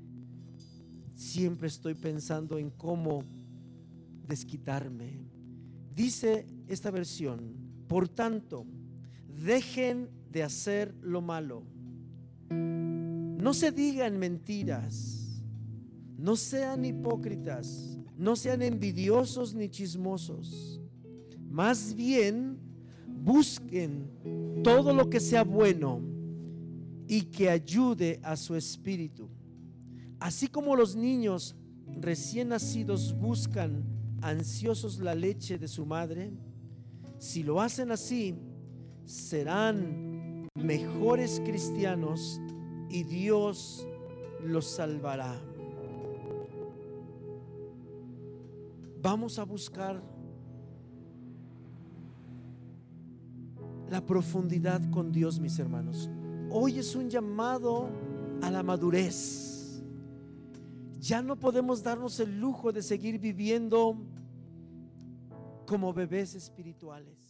[1.16, 3.24] siempre estoy pensando en cómo
[4.28, 5.26] desquitarme.
[5.93, 7.55] Dice esta versión,
[7.88, 8.66] por tanto,
[9.28, 11.63] dejen de hacer lo malo.
[12.49, 15.41] No se digan mentiras,
[16.18, 20.82] no sean hipócritas, no sean envidiosos ni chismosos.
[21.49, 22.57] Más bien,
[23.26, 26.00] busquen todo lo que sea bueno
[27.08, 29.28] y que ayude a su espíritu.
[30.20, 31.56] Así como los niños
[32.00, 33.84] recién nacidos buscan
[34.22, 36.32] ansiosos la leche de su madre,
[37.18, 38.36] si lo hacen así,
[39.06, 42.40] serán mejores cristianos
[42.90, 43.88] y Dios
[44.44, 45.36] los salvará.
[49.02, 50.14] Vamos a buscar
[53.90, 56.10] la profundidad con Dios, mis hermanos.
[56.50, 57.90] Hoy es un llamado
[58.42, 59.84] a la madurez.
[61.00, 63.96] Ya no podemos darnos el lujo de seguir viviendo
[65.66, 67.25] como bebés espirituales.